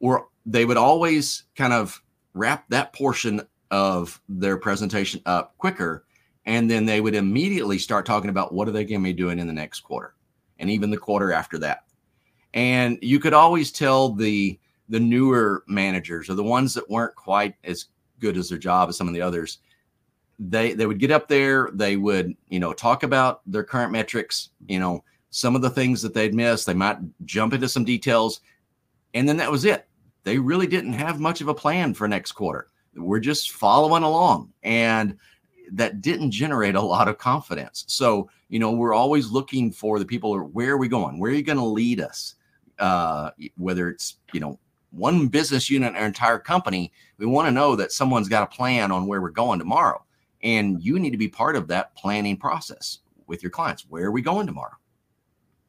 or 0.01 0.27
they 0.45 0.65
would 0.65 0.77
always 0.77 1.45
kind 1.55 1.71
of 1.71 2.01
wrap 2.33 2.67
that 2.67 2.91
portion 2.91 3.41
of 3.71 4.21
their 4.27 4.57
presentation 4.57 5.21
up 5.25 5.57
quicker 5.57 6.05
and 6.45 6.69
then 6.69 6.85
they 6.85 6.99
would 6.99 7.15
immediately 7.15 7.77
start 7.77 8.05
talking 8.05 8.29
about 8.29 8.53
what 8.53 8.67
are 8.67 8.71
they 8.71 8.83
going 8.83 9.01
to 9.01 9.05
be 9.05 9.13
doing 9.13 9.39
in 9.39 9.47
the 9.47 9.53
next 9.53 9.81
quarter 9.81 10.15
and 10.61 10.69
even 10.69 10.89
the 10.89 10.97
quarter 10.97 11.33
after 11.33 11.57
that. 11.57 11.83
And 12.53 12.97
you 13.01 13.19
could 13.19 13.33
always 13.33 13.71
tell 13.71 14.13
the 14.13 14.57
the 14.87 14.99
newer 14.99 15.63
managers 15.67 16.29
or 16.29 16.35
the 16.35 16.43
ones 16.43 16.73
that 16.73 16.89
weren't 16.89 17.15
quite 17.15 17.55
as 17.63 17.85
good 18.19 18.37
as 18.37 18.49
their 18.49 18.57
job 18.57 18.87
as 18.87 18.97
some 18.97 19.07
of 19.07 19.13
the 19.13 19.21
others 19.21 19.59
they 20.37 20.73
they 20.73 20.85
would 20.85 20.99
get 20.99 21.11
up 21.11 21.27
there 21.27 21.69
they 21.73 21.95
would 21.95 22.35
you 22.49 22.59
know 22.59 22.73
talk 22.73 23.03
about 23.03 23.41
their 23.45 23.63
current 23.63 23.91
metrics 23.91 24.49
you 24.67 24.79
know 24.79 25.03
some 25.29 25.55
of 25.55 25.61
the 25.61 25.69
things 25.69 26.01
that 26.01 26.13
they'd 26.13 26.33
missed 26.33 26.65
they 26.65 26.73
might 26.73 26.97
jump 27.25 27.53
into 27.53 27.69
some 27.69 27.85
details 27.85 28.41
and 29.13 29.27
then 29.27 29.37
that 29.37 29.51
was 29.51 29.65
it. 29.65 29.87
They 30.23 30.37
really 30.37 30.67
didn't 30.67 30.93
have 30.93 31.19
much 31.19 31.41
of 31.41 31.47
a 31.47 31.53
plan 31.53 31.93
for 31.93 32.07
next 32.07 32.33
quarter. 32.33 32.67
We're 32.95 33.19
just 33.19 33.51
following 33.51 34.03
along. 34.03 34.51
And 34.63 35.17
that 35.71 36.01
didn't 36.01 36.31
generate 36.31 36.75
a 36.75 36.81
lot 36.81 37.07
of 37.07 37.17
confidence 37.17 37.85
so 37.87 38.29
you 38.49 38.59
know 38.59 38.71
we're 38.71 38.93
always 38.93 39.29
looking 39.29 39.71
for 39.71 39.99
the 39.99 40.05
people 40.05 40.37
where 40.49 40.71
are 40.71 40.77
we 40.77 40.87
going 40.87 41.19
where 41.19 41.31
are 41.31 41.35
you 41.35 41.43
going 41.43 41.57
to 41.57 41.63
lead 41.63 41.99
us 41.99 42.35
uh, 42.79 43.29
whether 43.57 43.89
it's 43.89 44.17
you 44.33 44.39
know 44.39 44.59
one 44.91 45.27
business 45.27 45.69
unit 45.69 45.95
or 45.95 46.05
entire 46.05 46.37
company, 46.37 46.91
we 47.17 47.25
want 47.25 47.47
to 47.47 47.51
know 47.51 47.75
that 47.75 47.91
someone's 47.91 48.29
got 48.29 48.43
a 48.43 48.55
plan 48.55 48.91
on 48.91 49.07
where 49.07 49.21
we're 49.21 49.29
going 49.29 49.57
tomorrow, 49.57 50.03
and 50.43 50.83
you 50.83 50.99
need 50.99 51.11
to 51.11 51.17
be 51.17 51.27
part 51.27 51.55
of 51.55 51.67
that 51.67 51.95
planning 51.95 52.37
process 52.37 52.99
with 53.27 53.41
your 53.41 53.49
clients. 53.49 53.85
Where 53.87 54.05
are 54.05 54.11
we 54.11 54.21
going 54.21 54.47
tomorrow? 54.47 54.75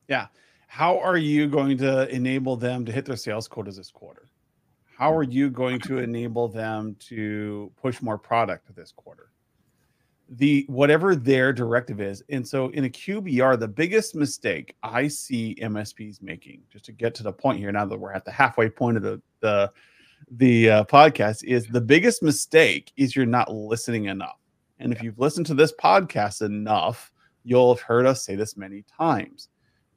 Yeah. 0.08 0.26
How 0.66 0.98
are 0.98 1.16
you 1.16 1.46
going 1.48 1.78
to 1.78 2.08
enable 2.08 2.56
them 2.56 2.84
to 2.84 2.92
hit 2.92 3.04
their 3.04 3.16
sales 3.16 3.46
quotas 3.46 3.76
this 3.76 3.90
quarter? 3.90 4.28
How 4.96 5.14
are 5.14 5.22
you 5.22 5.50
going 5.50 5.80
to 5.80 5.98
enable 5.98 6.48
them 6.48 6.96
to 7.08 7.70
push 7.80 8.00
more 8.02 8.18
product 8.18 8.74
this 8.74 8.92
quarter? 8.92 9.31
The 10.36 10.64
whatever 10.68 11.14
their 11.14 11.52
directive 11.52 12.00
is. 12.00 12.22
And 12.30 12.46
so 12.46 12.68
in 12.70 12.86
a 12.86 12.88
QBR, 12.88 13.60
the 13.60 13.68
biggest 13.68 14.14
mistake 14.14 14.74
I 14.82 15.06
see 15.06 15.56
MSPs 15.60 16.22
making, 16.22 16.62
just 16.70 16.86
to 16.86 16.92
get 16.92 17.14
to 17.16 17.22
the 17.22 17.32
point 17.32 17.58
here, 17.58 17.70
now 17.70 17.84
that 17.84 17.98
we're 17.98 18.12
at 18.12 18.24
the 18.24 18.30
halfway 18.30 18.70
point 18.70 18.96
of 18.96 19.02
the 19.02 19.20
the 19.40 19.70
the 20.30 20.70
uh, 20.70 20.84
podcast, 20.84 21.44
is 21.44 21.66
the 21.66 21.80
biggest 21.80 22.22
mistake 22.22 22.92
is 22.96 23.14
you're 23.14 23.26
not 23.26 23.52
listening 23.52 24.06
enough. 24.06 24.38
And 24.78 24.92
if 24.92 25.02
you've 25.02 25.18
listened 25.18 25.46
to 25.46 25.54
this 25.54 25.72
podcast 25.72 26.40
enough, 26.40 27.12
you'll 27.44 27.74
have 27.74 27.82
heard 27.82 28.06
us 28.06 28.24
say 28.24 28.34
this 28.34 28.56
many 28.56 28.84
times. 28.98 29.48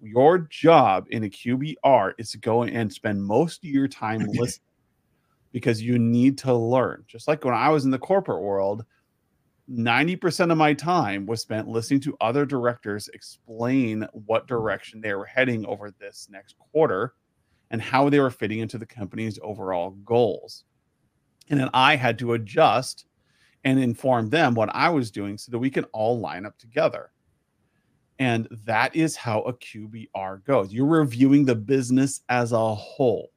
Your 0.01 0.39
job 0.39 1.05
in 1.11 1.23
a 1.23 1.29
QBR 1.29 2.13
is 2.17 2.31
to 2.31 2.37
go 2.39 2.63
and 2.63 2.91
spend 2.91 3.23
most 3.23 3.63
of 3.63 3.69
your 3.69 3.87
time 3.87 4.19
listening 4.27 4.65
because 5.53 5.81
you 5.81 5.97
need 5.97 6.37
to 6.39 6.53
learn. 6.53 7.05
Just 7.07 7.29
like 7.29 7.45
when 7.45 7.53
I 7.53 7.69
was 7.69 7.85
in 7.85 7.91
the 7.91 7.97
corporate 7.97 8.41
world, 8.41 8.83
90% 9.69 10.51
of 10.51 10.57
my 10.57 10.73
time 10.73 11.25
was 11.25 11.41
spent 11.41 11.67
listening 11.67 11.99
to 12.01 12.17
other 12.21 12.45
directors 12.45 13.09
explain 13.13 14.07
what 14.11 14.47
direction 14.47 15.01
they 15.01 15.13
were 15.13 15.25
heading 15.25 15.65
over 15.65 15.91
this 15.91 16.27
next 16.29 16.55
quarter 16.57 17.13
and 17.71 17.81
how 17.81 18.09
they 18.09 18.19
were 18.19 18.29
fitting 18.29 18.59
into 18.59 18.77
the 18.77 18.85
company's 18.85 19.39
overall 19.41 19.91
goals. 20.05 20.65
And 21.49 21.59
then 21.59 21.69
I 21.73 21.95
had 21.95 22.19
to 22.19 22.33
adjust 22.33 23.05
and 23.63 23.79
inform 23.79 24.29
them 24.29 24.53
what 24.53 24.69
I 24.73 24.89
was 24.89 25.09
doing 25.09 25.37
so 25.37 25.51
that 25.51 25.59
we 25.59 25.71
can 25.71 25.85
all 25.85 26.19
line 26.19 26.45
up 26.45 26.57
together. 26.59 27.11
And 28.19 28.47
that 28.65 28.95
is 28.95 29.15
how 29.15 29.41
a 29.41 29.53
QBR 29.53 30.45
goes. 30.45 30.71
You're 30.71 30.85
reviewing 30.85 31.43
the 31.43 31.55
business 31.55 32.21
as 32.29 32.51
a 32.51 32.75
whole. 32.75 33.31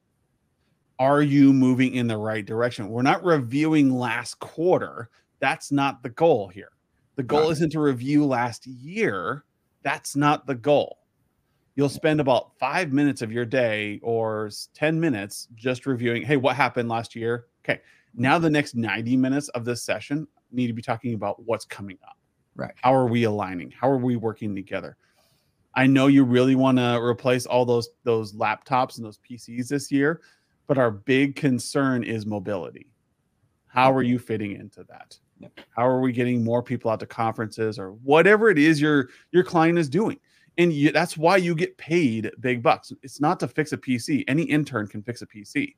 Are 0.99 1.21
you 1.21 1.53
moving 1.53 1.95
in 1.95 2.07
the 2.07 2.17
right 2.17 2.45
direction? 2.45 2.89
We're 2.89 3.01
not 3.01 3.25
reviewing 3.25 3.89
last 3.89 4.39
quarter. 4.39 5.09
That's 5.39 5.71
not 5.71 6.03
the 6.03 6.09
goal 6.09 6.47
here. 6.47 6.71
The 7.15 7.23
goal 7.23 7.43
right. 7.43 7.51
isn't 7.51 7.71
to 7.71 7.79
review 7.79 8.25
last 8.25 8.65
year. 8.65 9.43
That's 9.83 10.15
not 10.15 10.45
the 10.45 10.55
goal. 10.55 10.99
You'll 11.75 11.89
spend 11.89 12.19
about 12.19 12.57
five 12.59 12.91
minutes 12.91 13.21
of 13.21 13.31
your 13.31 13.45
day 13.45 13.99
or 14.03 14.49
10 14.73 14.99
minutes 14.99 15.47
just 15.55 15.85
reviewing, 15.85 16.23
hey, 16.23 16.37
what 16.37 16.55
happened 16.55 16.89
last 16.89 17.15
year? 17.15 17.47
Okay. 17.63 17.79
Now, 18.13 18.37
the 18.39 18.49
next 18.49 18.75
90 18.75 19.15
minutes 19.15 19.49
of 19.49 19.65
this 19.65 19.83
session 19.83 20.27
need 20.51 20.67
to 20.67 20.73
be 20.73 20.81
talking 20.81 21.13
about 21.13 21.41
what's 21.45 21.65
coming 21.65 21.97
up. 22.03 22.17
Right. 22.55 22.73
How 22.75 22.93
are 22.93 23.07
we 23.07 23.23
aligning? 23.23 23.71
How 23.71 23.89
are 23.89 23.97
we 23.97 24.15
working 24.17 24.53
together? 24.55 24.97
I 25.75 25.87
know 25.87 26.07
you 26.07 26.23
really 26.23 26.55
want 26.55 26.77
to 26.79 26.99
replace 27.01 27.45
all 27.45 27.63
those 27.63 27.89
those 28.03 28.33
laptops 28.33 28.97
and 28.97 29.05
those 29.05 29.19
PCs 29.19 29.69
this 29.69 29.91
year, 29.91 30.21
but 30.67 30.77
our 30.77 30.91
big 30.91 31.35
concern 31.35 32.03
is 32.03 32.25
mobility. 32.25 32.91
How 33.67 33.93
are 33.93 34.01
you 34.01 34.19
fitting 34.19 34.53
into 34.53 34.83
that? 34.89 35.17
How 35.75 35.87
are 35.87 36.01
we 36.01 36.11
getting 36.11 36.43
more 36.43 36.61
people 36.61 36.91
out 36.91 36.99
to 36.99 37.05
conferences 37.05 37.79
or 37.79 37.91
whatever 37.91 38.49
it 38.49 38.57
is 38.57 38.81
your 38.81 39.09
your 39.31 39.43
client 39.43 39.77
is 39.77 39.89
doing? 39.89 40.19
And 40.57 40.73
you, 40.73 40.91
that's 40.91 41.17
why 41.17 41.37
you 41.37 41.55
get 41.55 41.77
paid 41.77 42.31
big 42.41 42.61
bucks. 42.61 42.91
It's 43.01 43.21
not 43.21 43.39
to 43.39 43.47
fix 43.47 43.71
a 43.71 43.77
PC. 43.77 44.25
Any 44.27 44.43
intern 44.43 44.87
can 44.87 45.01
fix 45.01 45.21
a 45.21 45.25
PC. 45.25 45.75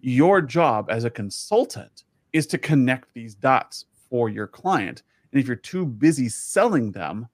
Your 0.00 0.40
job 0.40 0.88
as 0.88 1.04
a 1.04 1.10
consultant 1.10 2.04
is 2.32 2.46
to 2.48 2.58
connect 2.58 3.12
these 3.12 3.34
dots 3.34 3.86
for 4.08 4.28
your 4.28 4.46
client. 4.46 5.02
And 5.32 5.40
if 5.40 5.48
you're 5.48 5.56
too 5.56 5.84
busy 5.84 6.28
selling 6.28 6.92
them 6.92 7.28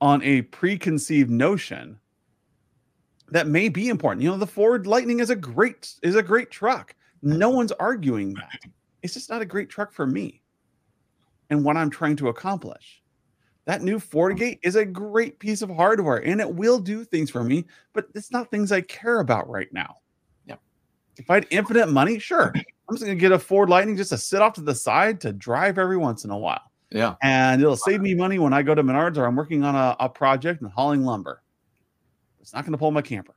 on 0.00 0.22
a 0.22 0.42
preconceived 0.42 1.30
notion, 1.30 2.00
that 3.28 3.46
may 3.46 3.68
be 3.68 3.88
important. 3.88 4.22
You 4.22 4.30
know, 4.30 4.38
the 4.38 4.46
Ford 4.46 4.86
Lightning 4.86 5.20
is 5.20 5.30
a 5.30 5.36
great 5.36 5.94
is 6.02 6.16
a 6.16 6.22
great 6.22 6.50
truck. 6.50 6.94
No 7.22 7.50
one's 7.50 7.72
arguing 7.72 8.34
that. 8.34 8.70
It's 9.02 9.14
just 9.14 9.30
not 9.30 9.42
a 9.42 9.46
great 9.46 9.68
truck 9.68 9.92
for 9.92 10.06
me 10.06 10.42
and 11.50 11.64
what 11.64 11.76
I'm 11.76 11.90
trying 11.90 12.16
to 12.16 12.28
accomplish. 12.28 13.02
That 13.66 13.82
new 13.82 13.98
FortiGate 13.98 14.60
is 14.62 14.76
a 14.76 14.84
great 14.84 15.38
piece 15.38 15.60
of 15.60 15.68
hardware 15.68 16.24
and 16.24 16.40
it 16.40 16.54
will 16.54 16.78
do 16.78 17.04
things 17.04 17.30
for 17.30 17.44
me, 17.44 17.66
but 17.92 18.06
it's 18.14 18.32
not 18.32 18.50
things 18.50 18.72
I 18.72 18.80
care 18.80 19.20
about 19.20 19.48
right 19.48 19.70
now. 19.72 19.96
Yeah. 20.46 20.56
If 21.18 21.30
I 21.30 21.34
had 21.34 21.46
infinite 21.50 21.90
money, 21.90 22.18
sure. 22.18 22.52
I'm 22.54 22.94
just 22.94 23.02
gonna 23.02 23.14
get 23.14 23.32
a 23.32 23.38
Ford 23.38 23.68
Lightning 23.68 23.96
just 23.96 24.10
to 24.10 24.16
sit 24.16 24.40
off 24.40 24.54
to 24.54 24.62
the 24.62 24.74
side 24.74 25.20
to 25.20 25.34
drive 25.34 25.76
every 25.76 25.98
once 25.98 26.24
in 26.24 26.30
a 26.30 26.38
while. 26.38 26.62
Yeah. 26.90 27.16
And 27.22 27.60
it'll 27.60 27.76
save 27.76 28.00
me 28.00 28.14
money 28.14 28.38
when 28.38 28.54
I 28.54 28.62
go 28.62 28.74
to 28.74 28.82
Menards 28.82 29.18
or 29.18 29.26
I'm 29.26 29.36
working 29.36 29.62
on 29.62 29.74
a, 29.74 29.94
a 30.00 30.08
project 30.08 30.62
and 30.62 30.70
hauling 30.70 31.04
lumber. 31.04 31.42
It's 32.40 32.54
not 32.54 32.64
gonna 32.64 32.78
pull 32.78 32.90
my 32.90 33.02
camper. 33.02 33.34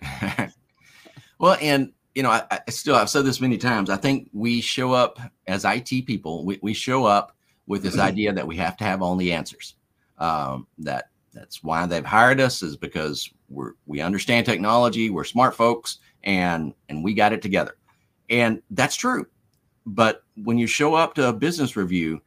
well, 1.38 1.56
and 1.60 1.92
you 2.14 2.22
know, 2.22 2.30
I, 2.30 2.44
I, 2.50 2.70
still 2.70 2.94
I've 2.94 3.10
said 3.10 3.24
this 3.24 3.40
many 3.40 3.58
times. 3.58 3.90
I 3.90 3.96
think 3.96 4.28
we 4.32 4.60
show 4.60 4.92
up 4.92 5.18
as 5.46 5.64
IT 5.64 6.06
people, 6.06 6.44
we, 6.44 6.58
we 6.62 6.74
show 6.74 7.04
up 7.04 7.36
with 7.66 7.82
this 7.82 7.98
idea 7.98 8.32
that 8.32 8.46
we 8.46 8.56
have 8.56 8.76
to 8.78 8.84
have 8.84 9.02
all 9.02 9.16
the 9.16 9.32
answers. 9.32 9.76
Um, 10.18 10.66
that 10.78 11.10
that's 11.32 11.62
why 11.62 11.86
they've 11.86 12.04
hired 12.04 12.40
us 12.40 12.62
is 12.62 12.76
because 12.76 13.30
we're 13.48 13.72
we 13.86 14.00
understand 14.00 14.46
technology, 14.46 15.10
we're 15.10 15.24
smart 15.24 15.56
folks, 15.56 15.98
and 16.24 16.74
and 16.88 17.02
we 17.02 17.14
got 17.14 17.32
it 17.32 17.42
together 17.42 17.76
and 18.30 18.62
that's 18.70 18.96
true 18.96 19.26
but 19.86 20.22
when 20.44 20.58
you 20.58 20.66
show 20.66 20.94
up 20.94 21.14
to 21.14 21.28
a 21.28 21.32
business 21.32 21.76
review 21.76 22.20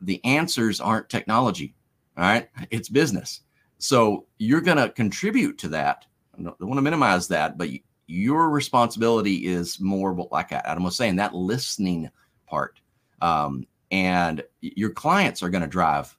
the 0.00 0.24
answers 0.24 0.80
aren't 0.80 1.08
technology 1.08 1.74
all 2.16 2.24
right 2.24 2.48
it's 2.70 2.88
business 2.88 3.40
so 3.78 4.26
you're 4.38 4.60
going 4.60 4.76
to 4.76 4.90
contribute 4.90 5.58
to 5.58 5.68
that 5.68 6.04
i 6.38 6.42
don't 6.42 6.60
want 6.60 6.78
to 6.78 6.82
minimize 6.82 7.28
that 7.28 7.56
but 7.56 7.68
your 8.08 8.50
responsibility 8.50 9.46
is 9.46 9.78
more 9.78 10.12
like 10.32 10.50
adam 10.50 10.82
was 10.82 10.96
saying 10.96 11.16
that 11.16 11.34
listening 11.34 12.10
part 12.46 12.80
um, 13.20 13.66
and 13.90 14.42
your 14.60 14.90
clients 14.90 15.42
are 15.42 15.50
going 15.50 15.62
to 15.62 15.68
drive 15.68 16.16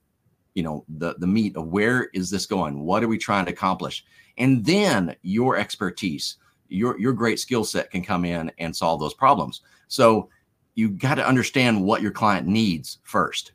you 0.54 0.64
know 0.64 0.86
the 0.88 1.16
the 1.18 1.28
meat 1.28 1.58
of 1.58 1.68
where 1.68 2.10
is 2.14 2.30
this 2.30 2.46
going 2.46 2.80
what 2.80 3.04
are 3.04 3.08
we 3.08 3.18
trying 3.18 3.46
to 3.46 3.52
accomplish 3.52 4.06
and 4.38 4.64
then 4.66 5.16
your 5.22 5.58
expertise 5.58 6.38
your 6.70 7.00
your 7.00 7.14
great 7.14 7.40
skill 7.40 7.66
set 7.66 7.92
can 7.92 8.04
come 8.04 8.24
in 8.24 8.52
and 8.60 8.76
solve 8.76 9.00
those 9.00 9.14
problems. 9.14 9.62
So 9.88 10.30
you 10.76 10.90
got 10.90 11.16
to 11.16 11.28
understand 11.28 11.84
what 11.84 12.02
your 12.02 12.12
client 12.12 12.48
needs 12.48 13.00
first, 13.04 13.54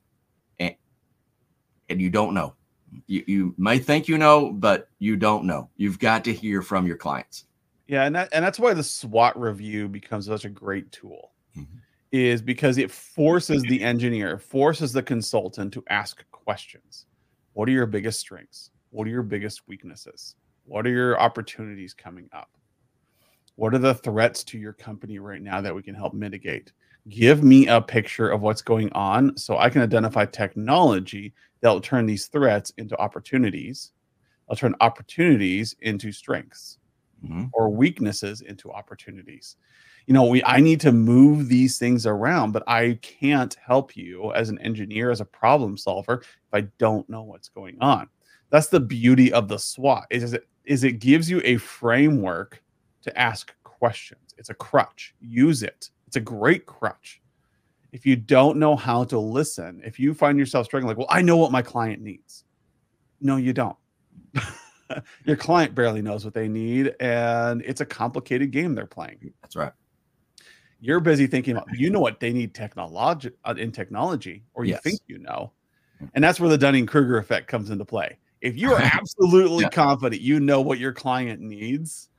and 0.59 0.75
and 1.89 2.01
you 2.01 2.11
don't 2.11 2.35
know. 2.35 2.55
You 3.07 3.25
you 3.27 3.55
may 3.57 3.79
think 3.79 4.09
you 4.09 4.19
know, 4.19 4.53
but 4.53 4.89
you 4.99 5.17
don't 5.17 5.45
know. 5.45 5.71
You've 5.77 5.99
got 5.99 6.25
to 6.25 6.33
hear 6.33 6.61
from 6.61 6.87
your 6.87 6.97
clients. 6.97 7.45
Yeah, 7.87 8.05
and 8.05 8.15
that 8.15 8.31
and 8.33 8.45
that's 8.45 8.59
why 8.59 8.75
the 8.75 8.83
SWOT 8.83 9.39
review 9.39 9.89
becomes 9.89 10.27
such 10.27 10.45
a 10.45 10.51
great 10.51 10.91
tool. 10.91 11.33
Mm-hmm. 11.57 11.79
Is 12.13 12.41
because 12.41 12.79
it 12.79 12.91
forces 12.91 13.63
the 13.63 13.83
engineer, 13.83 14.39
forces 14.39 14.93
the 14.93 15.03
consultant 15.03 15.73
to 15.75 15.83
ask 15.91 16.25
questions. 16.31 17.07
What 17.55 17.69
are 17.69 17.73
your 17.73 17.87
biggest 17.87 18.21
strengths? 18.21 18.71
What 18.91 19.09
are 19.09 19.11
your 19.11 19.25
biggest 19.25 19.67
weaknesses? 19.67 20.37
What 20.65 20.87
are 20.87 20.91
your 20.91 21.19
opportunities 21.19 21.93
coming 21.93 22.29
up? 22.33 22.51
What 23.57 23.75
are 23.75 23.79
the 23.79 23.95
threats 23.95 24.45
to 24.45 24.59
your 24.59 24.73
company 24.73 25.19
right 25.19 25.43
now 25.43 25.61
that 25.61 25.75
we 25.75 25.83
can 25.83 25.95
help 25.95 26.15
mitigate? 26.15 26.73
Give 27.09 27.43
me 27.43 27.67
a 27.67 27.81
picture 27.81 28.31
of 28.31 28.43
what's 28.43 28.63
going 28.63 28.93
on 28.93 29.37
so 29.37 29.59
I 29.59 29.69
can 29.69 29.83
identify 29.83 30.25
technology 30.25 31.35
that 31.61 31.71
will 31.71 31.81
turn 31.81 32.07
these 32.07 32.27
threats 32.27 32.73
into 32.79 32.97
opportunities. 32.99 33.91
I'll 34.49 34.57
turn 34.57 34.75
opportunities 34.81 35.75
into 35.81 36.13
strengths 36.13 36.79
mm-hmm. 37.25 37.45
or 37.53 37.69
weaknesses 37.69 38.41
into 38.41 38.73
opportunities. 38.73 39.57
You 40.07 40.15
know, 40.15 40.25
we 40.25 40.45
I 40.45 40.61
need 40.61 40.81
to 40.81 40.93
move 40.93 41.49
these 41.49 41.79
things 41.79 42.07
around, 42.07 42.53
but 42.53 42.63
I 42.67 42.99
can't 43.01 43.55
help 43.55 43.97
you 43.97 44.33
as 44.35 44.51
an 44.51 44.59
engineer, 44.59 45.11
as 45.11 45.21
a 45.21 45.25
problem 45.25 45.77
solver, 45.77 46.21
if 46.23 46.53
I 46.53 46.63
don't 46.79 47.09
know 47.09 47.23
what's 47.23 47.49
going 47.49 47.79
on. 47.81 48.09
That's 48.51 48.69
the 48.69 48.81
beauty 48.81 49.33
of 49.33 49.49
the 49.49 49.59
SWOT 49.59 50.05
is 50.11 50.33
it 50.33 50.47
is 50.65 50.85
it 50.85 50.99
gives 50.99 51.31
you 51.31 51.41
a 51.45 51.57
framework 51.57 52.63
to 53.03 53.19
ask 53.19 53.55
questions. 53.63 54.35
It's 54.39 54.51
a 54.51 54.55
crutch. 54.55 55.15
Use 55.21 55.63
it. 55.63 55.91
It's 56.07 56.17
a 56.17 56.21
great 56.21 56.67
crutch. 56.67 57.21
If 57.93 58.05
you 58.05 58.17
don't 58.17 58.59
know 58.59 58.75
how 58.75 59.05
to 59.05 59.19
listen, 59.19 59.81
if 59.85 60.01
you 60.01 60.15
find 60.15 60.39
yourself 60.39 60.67
struggling, 60.67 60.89
like, 60.89 60.99
well, 60.99 61.07
I 61.11 61.23
know 61.23 61.37
what 61.37 61.53
my 61.53 61.63
client 61.63 62.03
needs. 62.03 62.45
No, 63.21 63.37
you 63.37 63.53
don't. 63.53 63.77
Your 65.25 65.37
client 65.37 65.75
barely 65.75 66.03
knows 66.03 66.25
what 66.25 66.35
they 66.35 66.49
need, 66.49 66.95
and 67.01 67.63
it's 67.63 67.81
a 67.81 67.87
complicated 67.87 68.51
game 68.51 68.75
they're 68.75 68.87
playing. 68.87 69.33
That's 69.43 69.57
right. 69.57 69.73
You're 70.81 71.01
busy 71.01 71.27
thinking 71.27 71.57
about 71.57 71.69
you 71.77 71.91
know 71.91 72.01
what 72.01 72.21
they 72.21 72.33
need 72.33 72.55
technology 72.55 73.31
uh, 73.45 73.55
in 73.57 73.73
technology, 73.73 74.43
or 74.55 74.65
you 74.65 74.73
yes. 74.73 74.83
think 74.83 75.01
you 75.07 75.19
know, 75.19 75.53
and 76.15 76.23
that's 76.23 76.39
where 76.39 76.51
the 76.51 76.59
Dunning 76.59 76.87
Kruger 76.87 77.19
effect 77.19 77.49
comes 77.49 77.71
into 77.71 77.85
play. 77.85 78.19
If 78.41 78.59
you 78.59 78.73
are 78.73 78.81
absolutely 78.83 79.65
yeah. 79.65 79.71
confident 79.71 80.21
you 80.21 80.41
know 80.41 80.61
what 80.61 80.79
your 80.79 80.93
client 80.93 81.41
needs, 81.41 82.11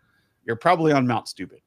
you're 0.45 0.55
probably 0.55 0.91
on 0.91 1.05
Mount 1.05 1.27
Stupid. 1.27 1.62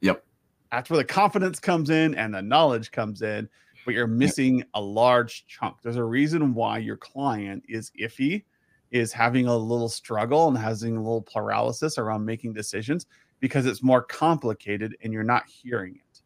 Yep. 0.00 0.24
That's 0.72 0.88
where 0.88 0.98
the 0.98 1.04
confidence 1.04 1.60
comes 1.60 1.90
in 1.90 2.14
and 2.14 2.34
the 2.34 2.40
knowledge 2.40 2.90
comes 2.92 3.22
in, 3.22 3.48
but 3.84 3.94
you're 3.94 4.06
missing 4.06 4.58
yep. 4.58 4.68
a 4.74 4.80
large 4.80 5.46
chunk. 5.46 5.76
There's 5.82 5.96
a 5.96 6.04
reason 6.04 6.54
why 6.54 6.78
your 6.78 6.96
client 6.96 7.64
is 7.68 7.92
iffy, 8.00 8.44
is 8.90 9.12
having 9.12 9.46
a 9.46 9.56
little 9.56 9.88
struggle 9.88 10.48
and 10.48 10.56
having 10.56 10.96
a 10.96 11.00
little 11.00 11.22
paralysis 11.22 11.98
around 11.98 12.24
making 12.24 12.52
decisions 12.52 13.06
because 13.40 13.66
it's 13.66 13.82
more 13.82 14.02
complicated 14.02 14.96
and 15.02 15.12
you're 15.12 15.22
not 15.22 15.44
hearing 15.48 15.96
it. 15.96 16.20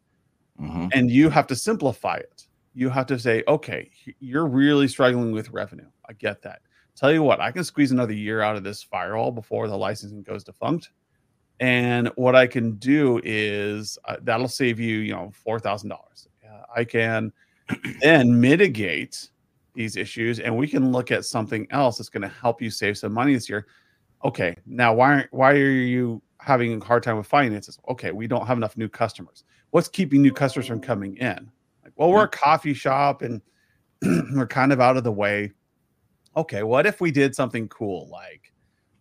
Mm-hmm. 0.61 0.87
And 0.93 1.11
you 1.11 1.29
have 1.29 1.47
to 1.47 1.55
simplify 1.55 2.15
it. 2.17 2.47
You 2.73 2.89
have 2.89 3.05
to 3.07 3.19
say, 3.19 3.43
okay, 3.47 3.89
you're 4.19 4.47
really 4.47 4.87
struggling 4.87 5.31
with 5.31 5.49
revenue. 5.51 5.87
I 6.07 6.13
get 6.13 6.41
that. 6.41 6.61
Tell 6.95 7.11
you 7.11 7.23
what, 7.23 7.39
I 7.41 7.51
can 7.51 7.63
squeeze 7.63 7.91
another 7.91 8.13
year 8.13 8.41
out 8.41 8.55
of 8.55 8.63
this 8.63 8.81
firewall 8.81 9.31
before 9.31 9.67
the 9.67 9.77
licensing 9.77 10.23
goes 10.23 10.43
defunct 10.43 10.91
and 11.59 12.09
what 12.15 12.35
I 12.35 12.47
can 12.47 12.75
do 12.75 13.21
is 13.23 13.97
uh, 14.05 14.17
that'll 14.21 14.47
save 14.47 14.79
you, 14.79 14.97
you 14.97 15.13
know, 15.13 15.31
four 15.33 15.59
thousand 15.59 15.91
uh, 15.91 15.95
dollars. 15.95 16.27
I 16.75 16.83
can 16.83 17.31
then 18.01 18.41
mitigate 18.41 19.29
these 19.75 19.97
issues, 19.97 20.39
and 20.39 20.55
we 20.55 20.67
can 20.67 20.91
look 20.91 21.11
at 21.11 21.25
something 21.25 21.67
else 21.71 21.97
that's 21.97 22.09
going 22.09 22.21
to 22.21 22.27
help 22.27 22.61
you 22.61 22.69
save 22.69 22.97
some 22.97 23.13
money 23.13 23.33
this 23.33 23.49
year. 23.49 23.67
Okay, 24.23 24.55
now 24.65 24.93
why 24.93 25.25
why 25.31 25.51
are 25.51 25.71
you 25.71 26.21
having 26.39 26.81
a 26.81 26.85
hard 26.85 27.03
time 27.03 27.17
with 27.17 27.27
finances? 27.27 27.77
Okay, 27.89 28.11
we 28.11 28.27
don't 28.27 28.47
have 28.47 28.57
enough 28.57 28.77
new 28.77 28.89
customers. 28.89 29.43
What's 29.71 29.87
keeping 29.87 30.21
new 30.21 30.31
customers 30.31 30.67
from 30.67 30.79
coming 30.79 31.17
in? 31.17 31.51
Like, 31.83 31.93
well, 31.95 32.11
we're 32.11 32.23
a 32.23 32.29
coffee 32.29 32.73
shop, 32.73 33.21
and 33.21 33.41
we're 34.35 34.47
kind 34.47 34.71
of 34.71 34.79
out 34.79 34.97
of 34.97 35.03
the 35.03 35.11
way. 35.11 35.51
Okay, 36.37 36.63
what 36.63 36.85
if 36.85 36.99
we 36.99 37.11
did 37.11 37.35
something 37.35 37.67
cool 37.69 38.09
like 38.09 38.51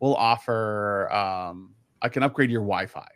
we'll 0.00 0.14
offer 0.16 1.10
um 1.10 1.74
I 2.04 2.10
can 2.10 2.22
upgrade 2.22 2.50
your 2.50 2.60
Wi-Fi. 2.60 3.08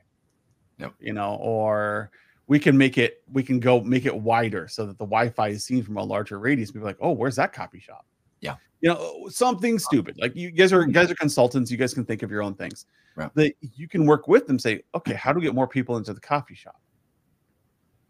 Yep. 0.78 0.94
You 0.98 1.12
know, 1.12 1.34
or 1.42 2.10
we 2.48 2.58
can 2.58 2.76
make 2.76 2.98
it 2.98 3.22
we 3.32 3.42
can 3.42 3.60
go 3.60 3.80
make 3.80 4.06
it 4.06 4.16
wider 4.16 4.66
so 4.66 4.86
that 4.86 4.98
the 4.98 5.04
Wi-Fi 5.04 5.48
is 5.48 5.64
seen 5.64 5.82
from 5.82 5.98
a 5.98 6.02
larger 6.02 6.38
radius. 6.38 6.70
People 6.70 6.88
are 6.88 6.90
like, 6.90 6.98
oh, 7.00 7.12
where's 7.12 7.36
that 7.36 7.52
coffee 7.52 7.78
shop? 7.78 8.06
Yeah. 8.40 8.56
You 8.80 8.90
know, 8.90 9.24
uh, 9.26 9.30
something 9.30 9.78
stupid. 9.78 10.16
Like 10.18 10.34
you 10.34 10.50
guys 10.50 10.72
are 10.72 10.86
you 10.86 10.92
guys 10.92 11.10
are 11.10 11.14
consultants, 11.14 11.70
you 11.70 11.76
guys 11.76 11.94
can 11.94 12.04
think 12.04 12.22
of 12.22 12.30
your 12.30 12.42
own 12.42 12.54
things. 12.54 12.86
Right. 13.14 13.30
That 13.34 13.52
you 13.60 13.86
can 13.86 14.06
work 14.06 14.28
with 14.28 14.46
them, 14.46 14.58
say, 14.58 14.82
okay, 14.94 15.14
how 15.14 15.32
do 15.32 15.40
we 15.40 15.44
get 15.44 15.54
more 15.54 15.68
people 15.68 15.96
into 15.96 16.14
the 16.14 16.20
coffee 16.20 16.54
shop? 16.54 16.80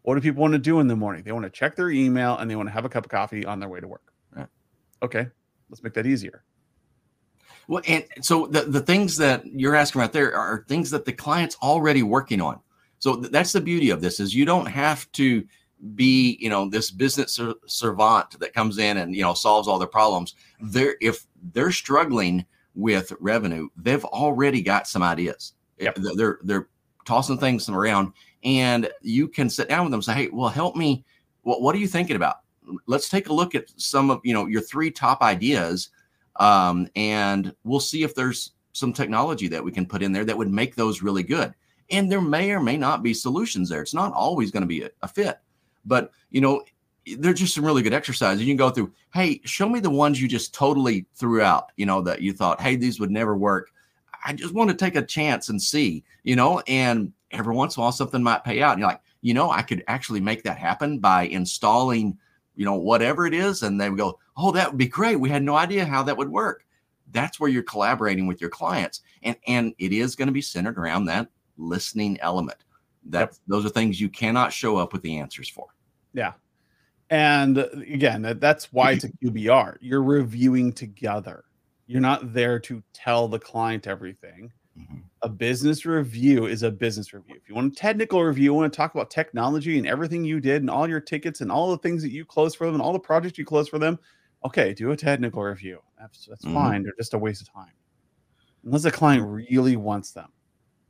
What 0.03 0.15
do 0.15 0.21
people 0.21 0.41
want 0.41 0.53
to 0.53 0.59
do 0.59 0.79
in 0.79 0.87
the 0.87 0.95
morning? 0.95 1.23
They 1.23 1.33
want 1.33 1.43
to 1.43 1.49
check 1.49 1.75
their 1.75 1.89
email 1.89 2.37
and 2.37 2.49
they 2.49 2.55
want 2.55 2.69
to 2.69 2.73
have 2.73 2.85
a 2.85 2.89
cup 2.89 3.05
of 3.05 3.11
coffee 3.11 3.45
on 3.45 3.59
their 3.59 3.69
way 3.69 3.81
to 3.81 3.87
work. 3.87 4.13
Right. 4.31 4.47
Okay, 5.03 5.27
let's 5.69 5.83
make 5.83 5.93
that 5.93 6.05
easier. 6.05 6.43
Well, 7.67 7.83
and 7.87 8.05
so 8.21 8.47
the, 8.47 8.61
the 8.61 8.79
things 8.79 9.17
that 9.17 9.45
you're 9.45 9.75
asking 9.75 10.01
about 10.01 10.13
there 10.13 10.33
are 10.33 10.65
things 10.67 10.89
that 10.91 11.05
the 11.05 11.11
client's 11.11 11.57
already 11.61 12.03
working 12.03 12.41
on. 12.41 12.61
So 12.99 13.15
th- 13.15 13.31
that's 13.31 13.53
the 13.53 13.61
beauty 13.61 13.89
of 13.89 14.01
this 14.01 14.19
is 14.19 14.35
you 14.35 14.45
don't 14.45 14.65
have 14.65 15.11
to 15.13 15.45
be, 15.95 16.37
you 16.39 16.49
know, 16.49 16.69
this 16.69 16.91
business 16.91 17.35
ser- 17.35 17.55
servant 17.65 18.39
that 18.39 18.53
comes 18.53 18.77
in 18.77 18.97
and, 18.97 19.15
you 19.15 19.21
know, 19.21 19.33
solves 19.33 19.67
all 19.67 19.79
their 19.79 19.87
problems. 19.87 20.35
They're 20.61 20.95
if 21.01 21.25
they're 21.53 21.71
struggling 21.71 22.45
with 22.75 23.13
revenue, 23.19 23.69
they've 23.77 24.05
already 24.05 24.61
got 24.61 24.87
some 24.87 25.03
ideas. 25.03 25.53
Yep. 25.79 25.95
They're, 25.95 26.15
they're 26.15 26.39
they're 26.43 26.67
tossing 27.05 27.37
things 27.37 27.69
around 27.69 28.13
and 28.43 28.89
you 29.01 29.27
can 29.27 29.49
sit 29.49 29.69
down 29.69 29.85
with 29.85 29.91
them 29.91 29.99
and 29.99 30.05
say, 30.05 30.13
Hey, 30.13 30.29
well, 30.31 30.49
help 30.49 30.75
me. 30.75 31.05
What 31.43 31.61
what 31.61 31.75
are 31.75 31.79
you 31.79 31.87
thinking 31.87 32.17
about? 32.17 32.37
Let's 32.85 33.09
take 33.09 33.29
a 33.29 33.33
look 33.33 33.55
at 33.55 33.65
some 33.77 34.11
of, 34.11 34.19
you 34.23 34.33
know, 34.33 34.45
your 34.45 34.61
three 34.61 34.91
top 34.91 35.21
ideas 35.21 35.89
um, 36.39 36.87
and 36.95 37.53
we'll 37.63 37.79
see 37.79 38.03
if 38.03 38.15
there's 38.15 38.53
some 38.73 38.93
technology 38.93 39.47
that 39.49 39.63
we 39.63 39.71
can 39.71 39.85
put 39.85 40.01
in 40.01 40.11
there 40.11 40.25
that 40.25 40.37
would 40.37 40.49
make 40.49 40.75
those 40.75 41.01
really 41.01 41.23
good. 41.23 41.53
And 41.91 42.11
there 42.11 42.21
may 42.21 42.51
or 42.51 42.59
may 42.59 42.77
not 42.77 43.03
be 43.03 43.13
solutions 43.13 43.69
there. 43.69 43.81
It's 43.81 43.93
not 43.93 44.13
always 44.13 44.51
going 44.51 44.61
to 44.61 44.67
be 44.67 44.83
a, 44.83 44.89
a 45.01 45.07
fit, 45.07 45.39
but 45.85 46.11
you 46.29 46.41
know, 46.41 46.63
they're 47.17 47.33
just 47.33 47.55
some 47.55 47.65
really 47.65 47.81
good 47.81 47.93
exercises. 47.93 48.41
You 48.41 48.47
can 48.47 48.57
go 48.57 48.69
through. 48.69 48.93
Hey, 49.13 49.41
show 49.43 49.67
me 49.67 49.79
the 49.79 49.89
ones 49.89 50.21
you 50.21 50.27
just 50.27 50.53
totally 50.53 51.05
threw 51.15 51.41
out. 51.41 51.71
You 51.77 51.85
know 51.85 52.01
that 52.01 52.21
you 52.21 52.33
thought, 52.33 52.61
hey, 52.61 52.75
these 52.75 52.99
would 52.99 53.09
never 53.09 53.35
work. 53.35 53.71
I 54.23 54.33
just 54.33 54.53
want 54.53 54.69
to 54.69 54.75
take 54.75 54.95
a 54.95 55.01
chance 55.01 55.49
and 55.49 55.59
see. 55.59 56.03
You 56.23 56.35
know, 56.35 56.61
and 56.67 57.11
every 57.31 57.55
once 57.55 57.75
in 57.75 57.81
a 57.81 57.83
while 57.83 57.91
something 57.91 58.21
might 58.21 58.43
pay 58.43 58.61
out. 58.61 58.73
And 58.73 58.79
you're 58.79 58.89
like, 58.89 59.01
you 59.21 59.33
know, 59.33 59.49
I 59.49 59.63
could 59.63 59.83
actually 59.87 60.19
make 60.19 60.43
that 60.43 60.57
happen 60.57 60.99
by 60.99 61.23
installing 61.23 62.17
you 62.59 62.65
know, 62.65 62.75
whatever 62.75 63.25
it 63.25 63.33
is. 63.33 63.63
And 63.63 63.79
they 63.79 63.89
would 63.89 63.97
go, 63.97 64.19
oh, 64.35 64.51
that 64.51 64.69
would 64.69 64.77
be 64.77 64.85
great. 64.85 65.15
We 65.15 65.29
had 65.29 65.43
no 65.43 65.55
idea 65.55 65.85
how 65.85 66.03
that 66.03 66.17
would 66.17 66.27
work. 66.27 66.65
That's 67.13 67.39
where 67.39 67.49
you're 67.49 67.63
collaborating 67.63 68.27
with 68.27 68.41
your 68.41 68.49
clients. 68.49 68.99
And, 69.23 69.37
and 69.47 69.73
it 69.79 69.93
is 69.93 70.17
going 70.17 70.27
to 70.27 70.33
be 70.33 70.41
centered 70.41 70.77
around 70.77 71.05
that 71.05 71.29
listening 71.59 72.19
element. 72.21 72.63
That 73.05 73.19
Yep. 73.19 73.33
those 73.47 73.65
are 73.65 73.69
things 73.69 73.99
you 74.01 74.09
cannot 74.09 74.51
show 74.53 74.77
up 74.77 74.91
with 74.93 75.01
the 75.03 75.17
answers 75.19 75.47
for. 75.49 75.67
Yeah. 76.13 76.33
And 77.09 77.57
uh, 77.57 77.67
again, 77.73 78.21
that- 78.23 78.39
that's 78.41 78.71
why 78.73 78.91
it's 78.91 79.03
a 79.05 79.09
QBR. 79.23 79.77
You're 79.81 80.03
reviewing 80.03 80.71
together. 80.73 81.45
You're 81.87 82.01
not 82.01 82.33
there 82.33 82.59
to 82.59 82.83
tell 82.93 83.27
the 83.27 83.39
client 83.39 83.87
everything. 83.87 84.51
Mhm. 84.77 85.01
A 85.23 85.29
business 85.29 85.85
review 85.85 86.45
is 86.45 86.61
a 86.63 86.69
business 86.71 87.11
review. 87.13 87.35
If 87.35 87.49
you 87.49 87.55
want 87.55 87.73
a 87.73 87.75
technical 87.75 88.23
review, 88.23 88.43
you 88.45 88.53
want 88.53 88.71
to 88.71 88.77
talk 88.77 88.93
about 88.93 89.09
technology 89.09 89.77
and 89.77 89.87
everything 89.87 90.23
you 90.23 90.39
did 90.39 90.61
and 90.61 90.69
all 90.69 90.87
your 90.87 91.01
tickets 91.01 91.41
and 91.41 91.51
all 91.51 91.71
the 91.71 91.77
things 91.79 92.01
that 92.03 92.11
you 92.11 92.23
closed 92.25 92.57
for 92.57 92.65
them 92.65 92.75
and 92.75 92.81
all 92.83 92.93
the 92.93 92.99
projects 92.99 93.37
you 93.37 93.43
closed 93.45 93.69
for 93.71 93.79
them, 93.79 93.97
okay, 94.45 94.73
do 94.73 94.91
a 94.91 94.95
technical 94.95 95.41
review. 95.43 95.79
That's 95.97 96.27
that's 96.27 96.45
Mhm. 96.45 96.53
fine. 96.53 96.83
They're 96.83 96.93
just 96.97 97.13
a 97.13 97.17
waste 97.17 97.41
of 97.41 97.51
time. 97.51 97.73
Unless 98.63 98.83
the 98.83 98.91
client 98.91 99.25
really 99.25 99.75
wants 99.75 100.11
them, 100.11 100.29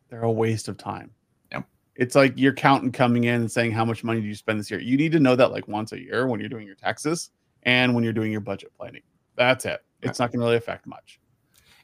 they're 0.09 0.23
a 0.23 0.31
waste 0.31 0.67
of 0.67 0.77
time. 0.77 1.11
Yep. 1.51 1.65
It's 1.95 2.15
like 2.15 2.37
your 2.37 2.53
accountant 2.53 2.93
coming 2.93 3.25
in 3.25 3.41
and 3.41 3.51
saying 3.51 3.71
how 3.71 3.85
much 3.85 4.03
money 4.03 4.21
do 4.21 4.27
you 4.27 4.35
spend 4.35 4.59
this 4.59 4.69
year. 4.71 4.79
You 4.79 4.97
need 4.97 5.11
to 5.13 5.19
know 5.19 5.35
that 5.35 5.51
like 5.51 5.67
once 5.67 5.91
a 5.91 5.99
year 5.99 6.27
when 6.27 6.39
you're 6.39 6.49
doing 6.49 6.65
your 6.65 6.75
taxes 6.75 7.31
and 7.63 7.93
when 7.93 8.03
you're 8.03 8.13
doing 8.13 8.31
your 8.31 8.41
budget 8.41 8.71
planning. 8.77 9.01
That's 9.35 9.65
it. 9.65 9.83
It's 10.01 10.19
not 10.19 10.31
going 10.31 10.39
to 10.39 10.45
really 10.45 10.57
affect 10.57 10.87
much. 10.87 11.19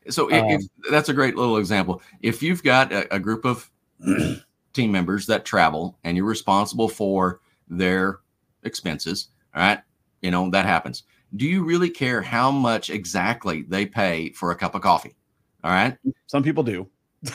So 0.09 0.27
if, 0.27 0.43
if 0.43 0.61
Um, 0.61 0.69
that's 0.91 1.09
a 1.09 1.13
great 1.13 1.35
little 1.35 1.57
example. 1.57 2.01
If 2.21 2.43
you've 2.43 2.63
got 2.63 2.91
a, 2.91 3.13
a 3.13 3.19
group 3.19 3.45
of 3.45 3.69
team 4.73 4.91
members 4.91 5.25
that 5.27 5.45
travel 5.45 5.97
and 6.03 6.15
you're 6.15 6.25
responsible 6.25 6.87
for 6.87 7.41
their 7.67 8.19
expenses, 8.63 9.29
all 9.55 9.61
right, 9.61 9.79
you 10.21 10.31
know, 10.31 10.49
that 10.51 10.65
happens. 10.65 11.03
Do 11.35 11.45
you 11.45 11.63
really 11.63 11.89
care 11.89 12.21
how 12.21 12.51
much 12.51 12.89
exactly 12.89 13.63
they 13.63 13.85
pay 13.85 14.31
for 14.31 14.51
a 14.51 14.55
cup 14.55 14.75
of 14.75 14.81
coffee? 14.81 15.15
All 15.63 15.71
right. 15.71 15.97
Some 16.27 16.43
people 16.43 16.63
do. 16.63 16.87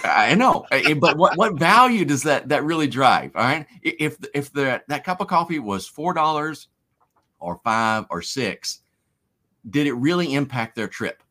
I 0.05 0.35
know, 0.35 0.66
eh, 0.70 0.94
but 0.94 1.16
what, 1.16 1.37
what 1.37 1.59
value 1.59 2.05
does 2.05 2.22
that 2.24 2.48
that 2.48 2.64
really 2.64 2.87
drive? 2.87 3.35
All 3.35 3.42
right, 3.42 3.66
if 3.83 4.16
if 4.35 4.53
the 4.53 4.83
that 4.88 5.05
cup 5.05 5.20
of 5.20 5.29
coffee 5.29 5.59
was 5.59 5.87
four 5.87 6.14
dollars, 6.14 6.68
or 7.40 7.61
five 7.64 8.05
or 8.11 8.22
six, 8.22 8.81
did 9.68 9.87
it 9.87 9.94
really 9.94 10.35
impact 10.35 10.76
their 10.76 10.88
trip? 10.88 11.22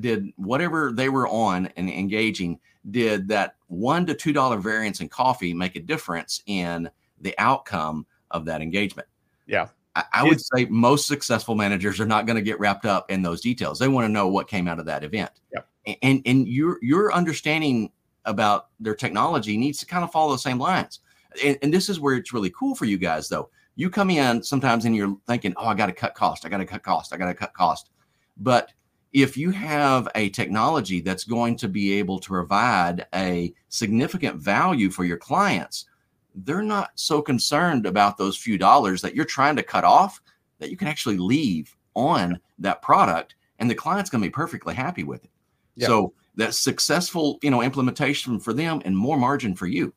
Did 0.00 0.32
whatever 0.36 0.92
they 0.92 1.08
were 1.08 1.26
on 1.28 1.66
and 1.76 1.88
engaging 1.88 2.60
did 2.90 3.28
that 3.28 3.54
one 3.68 4.04
to 4.06 4.14
two 4.14 4.32
dollar 4.32 4.58
variance 4.58 5.00
in 5.00 5.08
coffee 5.08 5.54
make 5.54 5.76
a 5.76 5.80
difference 5.80 6.42
in 6.46 6.90
the 7.20 7.34
outcome 7.38 8.06
of 8.30 8.44
that 8.44 8.60
engagement? 8.60 9.08
Yeah. 9.46 9.68
I, 9.94 10.04
I 10.12 10.24
would 10.24 10.40
say 10.40 10.64
most 10.66 11.06
successful 11.06 11.54
managers 11.54 12.00
are 12.00 12.06
not 12.06 12.26
going 12.26 12.36
to 12.36 12.42
get 12.42 12.58
wrapped 12.58 12.86
up 12.86 13.10
in 13.10 13.22
those 13.22 13.40
details. 13.40 13.78
They 13.78 13.88
want 13.88 14.06
to 14.06 14.12
know 14.12 14.28
what 14.28 14.48
came 14.48 14.66
out 14.66 14.78
of 14.78 14.86
that 14.86 15.04
event. 15.04 15.30
Yep. 15.54 15.68
A- 15.86 16.04
And 16.04 16.22
and 16.26 16.48
your 16.48 16.78
your 16.82 17.12
understanding 17.12 17.92
about 18.24 18.68
their 18.80 18.94
technology 18.94 19.56
needs 19.56 19.78
to 19.78 19.86
kind 19.86 20.04
of 20.04 20.12
follow 20.12 20.32
the 20.32 20.38
same 20.38 20.58
lines. 20.58 21.00
And, 21.42 21.58
and 21.62 21.72
this 21.72 21.88
is 21.88 22.00
where 22.00 22.14
it's 22.14 22.32
really 22.32 22.50
cool 22.50 22.74
for 22.74 22.84
you 22.84 22.98
guys, 22.98 23.28
though. 23.28 23.50
You 23.74 23.88
come 23.88 24.10
in 24.10 24.42
sometimes 24.42 24.84
and 24.84 24.94
you're 24.94 25.16
thinking, 25.26 25.54
"Oh, 25.56 25.66
I 25.66 25.74
got 25.74 25.86
to 25.86 25.92
cut 25.92 26.14
cost. 26.14 26.44
I 26.44 26.50
got 26.50 26.58
to 26.58 26.66
cut 26.66 26.82
cost. 26.82 27.14
I 27.14 27.16
got 27.16 27.26
to 27.26 27.34
cut 27.34 27.54
cost." 27.54 27.90
But 28.36 28.72
if 29.12 29.36
you 29.36 29.50
have 29.50 30.08
a 30.14 30.28
technology 30.30 31.00
that's 31.00 31.24
going 31.24 31.56
to 31.56 31.68
be 31.68 31.92
able 31.94 32.18
to 32.18 32.28
provide 32.28 33.06
a 33.14 33.52
significant 33.68 34.36
value 34.36 34.90
for 34.90 35.04
your 35.04 35.16
clients, 35.16 35.86
they're 36.34 36.62
not 36.62 36.90
so 36.94 37.20
concerned 37.22 37.86
about 37.86 38.16
those 38.18 38.36
few 38.36 38.58
dollars 38.58 39.00
that 39.02 39.14
you're 39.14 39.24
trying 39.24 39.56
to 39.56 39.62
cut 39.62 39.84
off 39.84 40.20
that 40.58 40.70
you 40.70 40.76
can 40.76 40.88
actually 40.88 41.18
leave 41.18 41.76
on 41.94 42.38
that 42.58 42.80
product 42.82 43.34
and 43.58 43.70
the 43.70 43.74
client's 43.74 44.10
going 44.10 44.20
to 44.20 44.28
be 44.28 44.32
perfectly 44.32 44.74
happy 44.74 45.04
with 45.04 45.24
it. 45.24 45.30
Yeah. 45.76 45.86
So 45.86 46.14
that 46.36 46.54
successful, 46.54 47.38
you 47.42 47.50
know, 47.50 47.62
implementation 47.62 48.40
for 48.40 48.52
them 48.52 48.80
and 48.84 48.96
more 48.96 49.18
margin 49.18 49.54
for 49.54 49.66
you. 49.66 49.92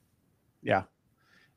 Yeah. 0.62 0.84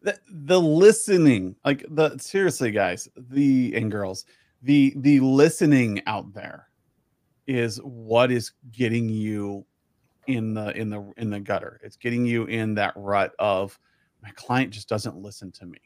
The, 0.03 0.19
the 0.29 0.61
listening, 0.61 1.57
like 1.65 1.85
the 1.91 2.17
seriously, 2.19 2.71
guys, 2.71 3.09
the 3.17 3.75
and 3.75 3.91
girls, 3.91 4.25
the 4.63 4.95
the 4.97 5.19
listening 5.21 6.03
out 6.07 6.33
there 6.35 6.69
is 7.47 7.79
what 7.79 8.31
is 8.31 8.53
getting 8.71 9.09
you 9.09 9.67
in 10.29 10.55
the 10.55 10.77
in 10.77 10.91
the 10.91 11.13
in 11.17 11.31
the 11.31 11.41
gutter. 11.41 11.81
It's 11.83 11.97
getting 11.97 12.27
you 12.27 12.45
in 12.45 12.75
that 12.75 12.93
rut 12.97 13.33
of 13.41 13.79
my 14.23 14.31
client 14.37 14.73
just 14.73 14.89
doesn't 14.89 15.17
listen 15.17 15.51
to 15.53 15.67
me. 15.67 15.79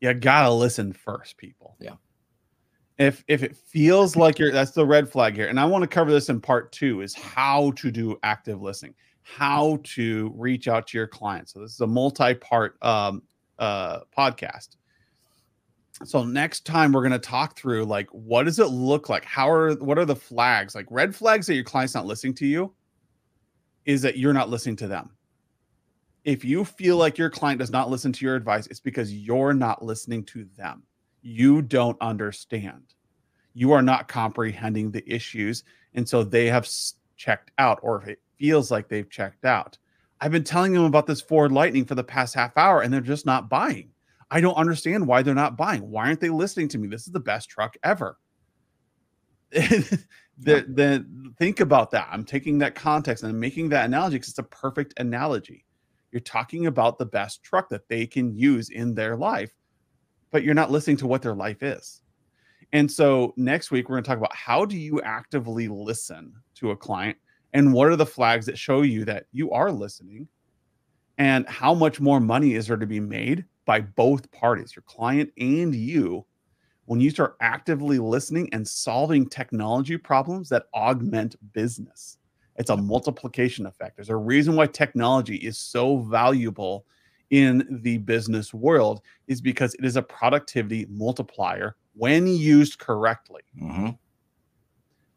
You 0.00 0.12
gotta 0.14 0.52
listen 0.52 0.92
first, 0.92 1.38
people. 1.38 1.76
Yeah. 1.80 1.94
If 2.98 3.24
if 3.28 3.42
it 3.42 3.56
feels 3.56 4.16
like 4.16 4.38
you're 4.38 4.52
that's 4.52 4.72
the 4.72 4.84
red 4.86 5.08
flag 5.08 5.34
here. 5.34 5.46
And 5.46 5.60
I 5.60 5.64
want 5.64 5.82
to 5.82 5.88
cover 5.88 6.10
this 6.10 6.28
in 6.28 6.40
part 6.40 6.72
two 6.72 7.00
is 7.00 7.14
how 7.14 7.70
to 7.72 7.90
do 7.90 8.18
active 8.24 8.60
listening, 8.60 8.94
how 9.22 9.78
to 9.84 10.32
reach 10.34 10.66
out 10.66 10.88
to 10.88 10.98
your 10.98 11.06
clients. 11.06 11.52
So 11.52 11.60
this 11.60 11.72
is 11.72 11.80
a 11.80 11.86
multi-part 11.86 12.76
um 12.82 13.22
uh 13.58 14.00
podcast. 14.16 14.76
So 16.04 16.24
next 16.24 16.64
time 16.64 16.92
we're 16.92 17.02
going 17.02 17.12
to 17.12 17.18
talk 17.18 17.56
through 17.56 17.84
like 17.84 18.08
what 18.10 18.44
does 18.44 18.58
it 18.58 18.66
look 18.66 19.08
like? 19.08 19.24
How 19.24 19.48
are 19.50 19.74
what 19.76 19.98
are 19.98 20.04
the 20.04 20.16
flags? 20.16 20.74
Like 20.74 20.86
red 20.90 21.14
flags 21.14 21.46
that 21.46 21.54
your 21.54 21.64
client's 21.64 21.94
not 21.94 22.06
listening 22.06 22.34
to 22.34 22.46
you 22.46 22.72
is 23.84 24.02
that 24.02 24.18
you're 24.18 24.34
not 24.34 24.50
listening 24.50 24.76
to 24.76 24.88
them. 24.88 25.10
If 26.24 26.44
you 26.44 26.64
feel 26.64 26.96
like 26.96 27.16
your 27.16 27.30
client 27.30 27.58
does 27.58 27.70
not 27.70 27.90
listen 27.90 28.12
to 28.12 28.24
your 28.24 28.34
advice, 28.34 28.66
it's 28.66 28.80
because 28.80 29.12
you're 29.12 29.54
not 29.54 29.84
listening 29.84 30.24
to 30.26 30.46
them. 30.56 30.82
You 31.22 31.62
don't 31.62 32.00
understand. 32.00 32.94
You 33.54 33.72
are 33.72 33.82
not 33.82 34.08
comprehending 34.08 34.90
the 34.90 35.08
issues 35.12 35.64
and 35.94 36.08
so 36.08 36.22
they 36.22 36.46
have 36.46 36.68
checked 37.16 37.50
out 37.58 37.80
or 37.82 38.00
if 38.02 38.08
it 38.08 38.20
feels 38.38 38.70
like 38.70 38.88
they've 38.88 39.10
checked 39.10 39.44
out. 39.44 39.78
I've 40.20 40.32
been 40.32 40.44
telling 40.44 40.72
them 40.72 40.84
about 40.84 41.06
this 41.06 41.20
Ford 41.20 41.52
Lightning 41.52 41.84
for 41.84 41.94
the 41.94 42.04
past 42.04 42.34
half 42.34 42.56
hour 42.56 42.82
and 42.82 42.92
they're 42.92 43.00
just 43.00 43.26
not 43.26 43.48
buying. 43.48 43.90
I 44.30 44.40
don't 44.40 44.54
understand 44.54 45.06
why 45.06 45.22
they're 45.22 45.34
not 45.34 45.56
buying. 45.56 45.90
Why 45.90 46.06
aren't 46.06 46.20
they 46.20 46.28
listening 46.28 46.68
to 46.68 46.78
me? 46.78 46.88
This 46.88 47.06
is 47.06 47.12
the 47.12 47.20
best 47.20 47.48
truck 47.48 47.76
ever. 47.82 48.18
the, 49.50 49.96
the, 50.38 51.06
think 51.38 51.60
about 51.60 51.90
that. 51.92 52.08
I'm 52.10 52.24
taking 52.24 52.58
that 52.58 52.74
context 52.74 53.24
and 53.24 53.32
I'm 53.32 53.40
making 53.40 53.70
that 53.70 53.86
analogy 53.86 54.16
because 54.16 54.28
it's 54.30 54.38
a 54.38 54.42
perfect 54.44 54.94
analogy. 54.98 55.64
You're 56.12 56.20
talking 56.20 56.66
about 56.66 56.98
the 56.98 57.06
best 57.06 57.42
truck 57.42 57.68
that 57.70 57.88
they 57.88 58.06
can 58.06 58.34
use 58.34 58.70
in 58.70 58.94
their 58.94 59.16
life, 59.16 59.54
but 60.30 60.42
you're 60.42 60.54
not 60.54 60.70
listening 60.70 60.96
to 60.98 61.06
what 61.06 61.22
their 61.22 61.34
life 61.34 61.62
is. 61.62 62.02
And 62.72 62.90
so 62.90 63.32
next 63.36 63.70
week 63.70 63.88
we're 63.88 63.96
going 63.96 64.04
to 64.04 64.08
talk 64.08 64.18
about 64.18 64.34
how 64.34 64.64
do 64.64 64.76
you 64.76 65.00
actively 65.02 65.68
listen 65.68 66.34
to 66.56 66.70
a 66.70 66.76
client 66.76 67.16
and 67.54 67.72
what 67.72 67.88
are 67.88 67.96
the 67.96 68.04
flags 68.06 68.46
that 68.46 68.58
show 68.58 68.82
you 68.82 69.04
that 69.06 69.26
you 69.32 69.50
are 69.52 69.72
listening 69.72 70.28
and 71.16 71.48
how 71.48 71.74
much 71.74 72.00
more 72.00 72.20
money 72.20 72.54
is 72.54 72.66
there 72.66 72.76
to 72.76 72.86
be 72.86 73.00
made 73.00 73.44
by 73.64 73.80
both 73.80 74.30
parties, 74.32 74.74
your 74.76 74.82
client 74.82 75.30
and 75.38 75.74
you, 75.74 76.24
when 76.84 77.00
you 77.00 77.10
start 77.10 77.36
actively 77.40 77.98
listening 77.98 78.48
and 78.52 78.66
solving 78.66 79.28
technology 79.28 79.96
problems 79.96 80.48
that 80.48 80.66
augment 80.74 81.36
business. 81.52 82.18
It's 82.56 82.70
a 82.70 82.76
multiplication 82.76 83.66
effect. 83.66 83.96
There's 83.96 84.08
a 84.08 84.16
reason 84.16 84.56
why 84.56 84.66
technology 84.66 85.36
is 85.36 85.58
so 85.58 85.98
valuable 85.98 86.86
in 87.30 87.80
the 87.82 87.98
business 87.98 88.54
world 88.54 89.02
is 89.26 89.40
because 89.40 89.74
it 89.74 89.84
is 89.84 89.96
a 89.96 90.02
productivity 90.02 90.86
multiplier 90.88 91.76
when 91.94 92.26
used 92.26 92.78
correctly. 92.78 93.42
Mm-hmm. 93.60 93.90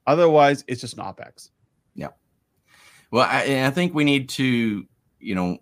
Otherwise, 0.08 0.63
it's 0.67 0.82
just 0.82 0.97
an 0.97 1.04
OPEX. 1.04 1.50
Yeah. 1.95 2.10
Well, 3.12 3.28
I, 3.30 3.65
I 3.65 3.69
think 3.69 3.93
we 3.93 4.04
need 4.04 4.30
to, 4.30 4.86
you 5.19 5.36
know, 5.36 5.60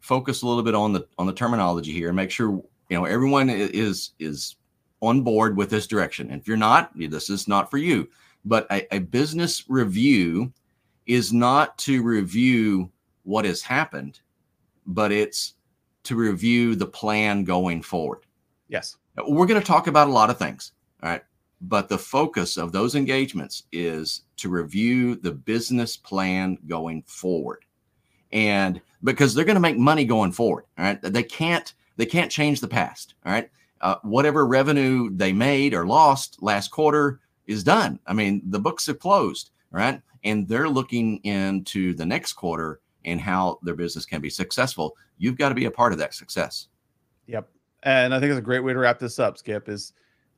focus 0.00 0.42
a 0.42 0.46
little 0.46 0.62
bit 0.62 0.74
on 0.74 0.92
the 0.92 1.06
on 1.18 1.26
the 1.26 1.32
terminology 1.32 1.92
here 1.92 2.08
and 2.08 2.16
make 2.16 2.30
sure 2.30 2.62
you 2.90 2.98
know 2.98 3.06
everyone 3.06 3.48
is 3.48 4.10
is 4.18 4.56
on 5.00 5.22
board 5.22 5.56
with 5.56 5.70
this 5.70 5.86
direction. 5.86 6.30
And 6.30 6.40
if 6.40 6.48
you're 6.48 6.56
not, 6.56 6.90
this 6.96 7.30
is 7.30 7.48
not 7.48 7.70
for 7.70 7.78
you. 7.78 8.08
But 8.44 8.66
a, 8.70 8.94
a 8.94 8.98
business 9.00 9.64
review 9.68 10.52
is 11.06 11.32
not 11.32 11.76
to 11.78 12.02
review 12.02 12.90
what 13.22 13.44
has 13.44 13.62
happened, 13.62 14.20
but 14.86 15.12
it's 15.12 15.54
to 16.04 16.16
review 16.16 16.74
the 16.74 16.86
plan 16.86 17.44
going 17.44 17.82
forward. 17.82 18.20
Yes. 18.68 18.96
We're 19.26 19.46
going 19.46 19.60
to 19.60 19.66
talk 19.66 19.86
about 19.86 20.08
a 20.08 20.12
lot 20.12 20.30
of 20.30 20.38
things. 20.38 20.72
All 21.02 21.10
right. 21.10 21.22
But 21.60 21.88
the 21.88 21.98
focus 21.98 22.56
of 22.56 22.72
those 22.72 22.94
engagements 22.94 23.64
is 23.72 24.22
to 24.36 24.48
review 24.48 25.16
the 25.16 25.32
business 25.32 25.96
plan 25.96 26.58
going 26.66 27.02
forward. 27.06 27.64
And 28.32 28.80
because 29.02 29.34
they're 29.34 29.44
going 29.44 29.54
to 29.54 29.60
make 29.60 29.78
money 29.78 30.04
going 30.04 30.32
forward. 30.32 30.64
All 30.78 30.84
right. 30.84 31.00
They 31.00 31.22
can't, 31.22 31.72
they 31.96 32.06
can't 32.06 32.30
change 32.30 32.60
the 32.60 32.68
past. 32.68 33.14
All 33.24 33.32
right. 33.32 33.50
Uh, 33.80 33.96
whatever 34.02 34.46
revenue 34.46 35.10
they 35.14 35.32
made 35.32 35.74
or 35.74 35.86
lost 35.86 36.42
last 36.42 36.70
quarter 36.70 37.20
is 37.46 37.64
done. 37.64 37.98
I 38.06 38.12
mean, 38.12 38.42
the 38.46 38.58
books 38.58 38.86
have 38.86 38.98
closed. 38.98 39.50
Right. 39.70 40.02
And 40.24 40.48
they're 40.48 40.68
looking 40.68 41.18
into 41.18 41.94
the 41.94 42.06
next 42.06 42.34
quarter 42.34 42.80
and 43.04 43.20
how 43.20 43.58
their 43.62 43.74
business 43.74 44.06
can 44.06 44.20
be 44.20 44.30
successful. 44.30 44.96
You've 45.18 45.38
got 45.38 45.50
to 45.50 45.54
be 45.54 45.66
a 45.66 45.70
part 45.70 45.92
of 45.92 45.98
that 45.98 46.14
success. 46.14 46.68
Yep. 47.26 47.48
And 47.82 48.14
I 48.14 48.20
think 48.20 48.30
it's 48.30 48.38
a 48.38 48.42
great 48.42 48.60
way 48.60 48.72
to 48.72 48.78
wrap 48.78 48.98
this 48.98 49.18
up, 49.18 49.36
Skip, 49.38 49.68
is 49.68 49.92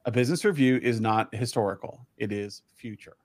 a 0.04 0.10
business 0.10 0.44
review 0.44 0.78
is 0.82 1.00
not 1.00 1.34
historical, 1.34 2.06
it 2.16 2.32
is 2.32 2.62
future. 2.74 3.16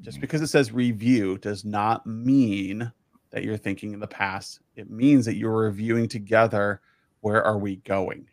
Just 0.00 0.16
mm-hmm. 0.16 0.22
because 0.22 0.42
it 0.42 0.48
says 0.48 0.72
review 0.72 1.38
does 1.38 1.64
not 1.64 2.06
mean 2.06 2.90
that 3.30 3.44
you're 3.44 3.56
thinking 3.56 3.92
in 3.92 4.00
the 4.00 4.06
past. 4.06 4.60
It 4.76 4.90
means 4.90 5.24
that 5.26 5.36
you're 5.36 5.56
reviewing 5.56 6.08
together 6.08 6.80
where 7.20 7.42
are 7.44 7.58
we 7.58 7.76
going? 7.76 8.28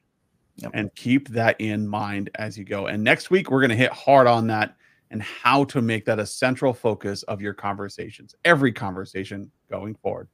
Yep. 0.58 0.72
And 0.74 0.96
keep 0.96 1.30
that 1.30 1.60
in 1.60 1.88
mind 1.88 2.30
as 2.36 2.58
you 2.58 2.64
go. 2.64 2.88
And 2.88 3.04
next 3.04 3.32
week, 3.32 3.50
we're 3.50 3.62
going 3.62 3.72
to 3.72 3.76
hit 3.76 3.92
hard 3.92 4.28
on 4.28 4.48
that 4.48 4.76
and 5.14 5.22
how 5.22 5.64
to 5.66 5.80
make 5.80 6.04
that 6.06 6.20
a 6.20 6.26
central 6.26 6.74
focus 6.74 7.22
of 7.24 7.40
your 7.40 7.54
conversations, 7.54 8.36
every 8.44 8.74
conversation 8.74 9.50
going 9.70 9.94
forward. 9.96 10.28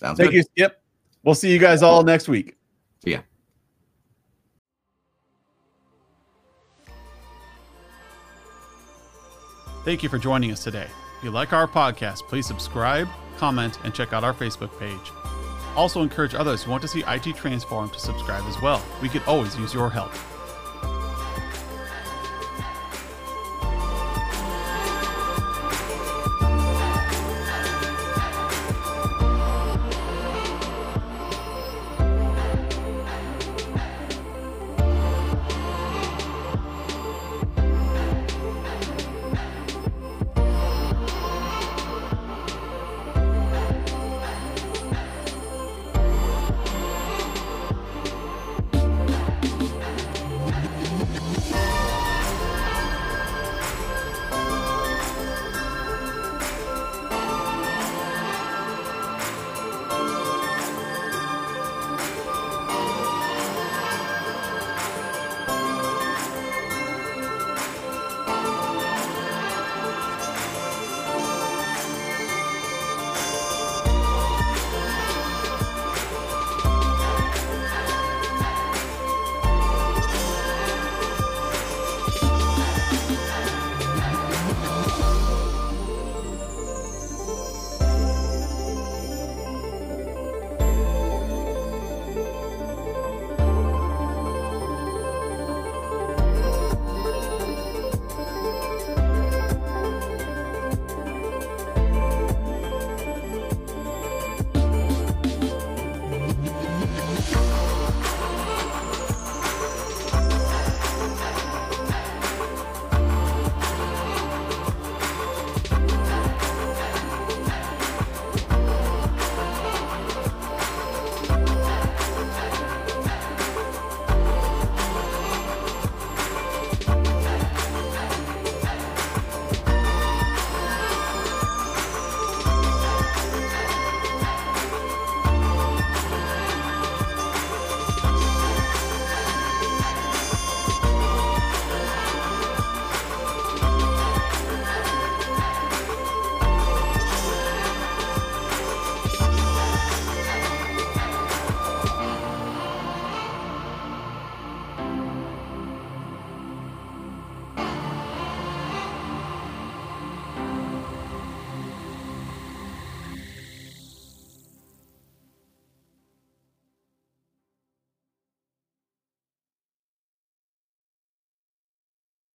Sounds 0.00 0.18
Thank 0.18 0.30
good. 0.30 0.38
you, 0.38 0.42
Skip. 0.42 0.82
We'll 1.22 1.34
see 1.34 1.52
you 1.52 1.58
guys 1.58 1.82
all 1.82 2.02
next 2.02 2.26
week. 2.26 2.56
See 3.04 3.12
ya. 3.12 3.20
Thank 9.84 10.02
you 10.02 10.08
for 10.08 10.18
joining 10.18 10.50
us 10.50 10.64
today. 10.64 10.88
If 11.18 11.24
you 11.24 11.30
like 11.30 11.52
our 11.52 11.68
podcast, 11.68 12.22
please 12.22 12.46
subscribe, 12.46 13.08
comment, 13.36 13.78
and 13.84 13.94
check 13.94 14.12
out 14.12 14.24
our 14.24 14.34
Facebook 14.34 14.76
page. 14.80 15.12
Also, 15.76 16.02
encourage 16.02 16.34
others 16.34 16.62
who 16.62 16.70
want 16.70 16.82
to 16.82 16.88
see 16.88 17.04
IT 17.06 17.36
transform 17.36 17.90
to 17.90 17.98
subscribe 17.98 18.44
as 18.46 18.60
well. 18.62 18.82
We 19.02 19.10
could 19.10 19.22
always 19.26 19.56
use 19.58 19.74
your 19.74 19.90
help. 19.90 20.12